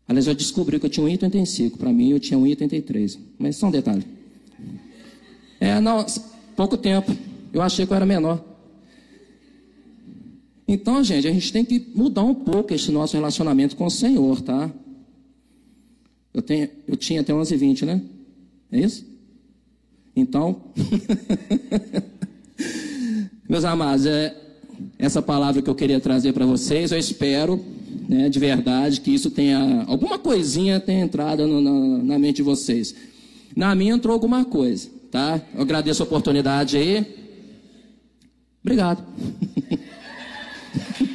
Aliás, 0.08 0.28
eu 0.28 0.36
descobri 0.36 0.80
que 0.80 0.86
eu 0.86 0.90
tinha 0.90 1.06
1,85m. 1.06 1.78
Para 1.78 1.92
mim, 1.92 2.12
eu 2.12 2.20
tinha 2.20 2.40
1,83m. 2.40 3.18
Mas 3.40 3.56
só 3.56 3.68
um 3.68 3.72
detalhe. 3.72 4.15
É, 5.60 5.80
não, 5.80 6.06
pouco 6.56 6.78
tempo. 6.78 7.16
Eu 7.54 7.62
achei 7.62 7.86
que 7.86 7.92
eu 7.92 7.96
era 7.96 8.06
menor. 8.06 8.44
Então, 10.68 11.04
gente, 11.04 11.28
a 11.28 11.32
gente 11.32 11.54
tem 11.54 11.64
que 11.64 11.88
mudar 11.94 12.24
um 12.24 12.34
pouco 12.34 12.74
esse 12.74 12.92
nosso 12.92 13.16
relacionamento 13.16 13.76
com 13.76 13.86
o 13.86 13.92
Senhor, 13.92 14.42
tá? 14.42 14.72
Eu, 16.34 16.42
tenho, 16.42 16.70
eu 16.88 16.98
tinha 16.98 17.22
até 17.22 17.34
11 17.34 17.54
e 17.54 17.58
20, 17.58 17.86
né? 17.86 18.02
É 18.72 18.80
isso? 18.80 19.06
Então, 20.16 20.62
meus 23.48 23.64
amados, 23.64 24.06
é 24.06 24.36
essa 24.98 25.22
palavra 25.22 25.62
que 25.62 25.70
eu 25.70 25.76
queria 25.76 26.00
trazer 26.00 26.34
para 26.34 26.46
vocês. 26.46 26.92
Eu 26.92 26.98
espero, 26.98 27.64
né, 28.10 28.28
de 28.28 28.40
verdade, 28.40 29.02
que 29.02 29.12
isso 29.12 29.30
tenha 29.30 29.84
alguma 29.88 30.18
coisinha 30.18 30.80
tenha 30.80 31.04
entrado 31.04 31.48
no, 31.48 31.62
na, 31.62 32.04
na 32.04 32.20
mente 32.20 32.38
de 32.38 32.44
vocês. 32.44 32.96
Na 33.56 33.76
minha 33.76 33.94
entrou 33.94 34.14
alguma 34.14 34.44
coisa, 34.44 34.90
Tá? 35.16 35.40
Eu 35.54 35.62
agradeço 35.62 36.04
a 36.04 36.06
oportunidade 36.06 36.76
aí. 36.76 37.06
Obrigado. 38.62 39.02